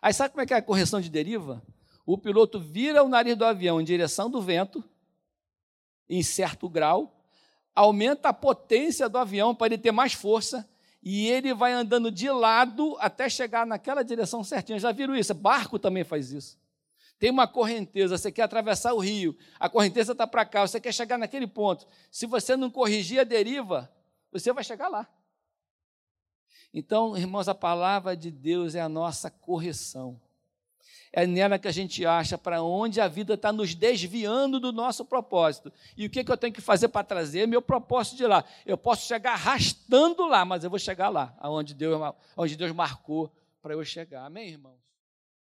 Aí 0.00 0.14
sabe 0.14 0.30
como 0.30 0.40
é 0.40 0.46
que 0.46 0.54
é 0.54 0.56
a 0.56 0.62
correção 0.62 0.98
de 0.98 1.10
deriva? 1.10 1.62
O 2.12 2.18
piloto 2.18 2.58
vira 2.58 3.04
o 3.04 3.08
nariz 3.08 3.36
do 3.36 3.44
avião 3.44 3.80
em 3.80 3.84
direção 3.84 4.28
do 4.28 4.42
vento, 4.42 4.82
em 6.08 6.24
certo 6.24 6.68
grau, 6.68 7.24
aumenta 7.72 8.30
a 8.30 8.32
potência 8.32 9.08
do 9.08 9.16
avião 9.16 9.54
para 9.54 9.68
ele 9.68 9.78
ter 9.78 9.92
mais 9.92 10.12
força, 10.12 10.68
e 11.00 11.28
ele 11.28 11.54
vai 11.54 11.72
andando 11.72 12.10
de 12.10 12.28
lado 12.28 12.96
até 12.98 13.28
chegar 13.28 13.64
naquela 13.64 14.02
direção 14.02 14.42
certinha. 14.42 14.80
Já 14.80 14.90
viram 14.90 15.14
isso? 15.14 15.32
Barco 15.32 15.78
também 15.78 16.02
faz 16.02 16.32
isso. 16.32 16.58
Tem 17.16 17.30
uma 17.30 17.46
correnteza, 17.46 18.18
você 18.18 18.32
quer 18.32 18.42
atravessar 18.42 18.92
o 18.92 18.98
rio, 18.98 19.38
a 19.60 19.68
correnteza 19.68 20.10
está 20.10 20.26
para 20.26 20.44
cá, 20.44 20.66
você 20.66 20.80
quer 20.80 20.92
chegar 20.92 21.16
naquele 21.16 21.46
ponto. 21.46 21.86
Se 22.10 22.26
você 22.26 22.56
não 22.56 22.70
corrigir 22.70 23.20
a 23.20 23.24
deriva, 23.24 23.88
você 24.32 24.52
vai 24.52 24.64
chegar 24.64 24.88
lá. 24.88 25.08
Então, 26.74 27.16
irmãos, 27.16 27.48
a 27.48 27.54
palavra 27.54 28.16
de 28.16 28.32
Deus 28.32 28.74
é 28.74 28.80
a 28.80 28.88
nossa 28.88 29.30
correção. 29.30 30.20
É 31.12 31.26
nela 31.26 31.58
que 31.58 31.66
a 31.66 31.72
gente 31.72 32.06
acha 32.06 32.38
para 32.38 32.62
onde 32.62 33.00
a 33.00 33.08
vida 33.08 33.34
está 33.34 33.52
nos 33.52 33.74
desviando 33.74 34.60
do 34.60 34.72
nosso 34.72 35.04
propósito. 35.04 35.72
E 35.96 36.06
o 36.06 36.10
que, 36.10 36.22
que 36.22 36.30
eu 36.30 36.36
tenho 36.36 36.52
que 36.52 36.60
fazer 36.60 36.88
para 36.88 37.04
trazer 37.04 37.46
meu 37.46 37.60
propósito 37.60 38.16
de 38.16 38.26
lá? 38.26 38.44
Eu 38.64 38.78
posso 38.78 39.06
chegar 39.06 39.32
arrastando 39.32 40.26
lá, 40.26 40.44
mas 40.44 40.62
eu 40.62 40.70
vou 40.70 40.78
chegar 40.78 41.08
lá, 41.08 41.34
aonde 41.38 41.74
Deus, 41.74 42.00
onde 42.36 42.56
Deus 42.56 42.72
marcou 42.72 43.30
para 43.60 43.74
eu 43.74 43.84
chegar. 43.84 44.24
Amém, 44.24 44.48
irmão? 44.48 44.79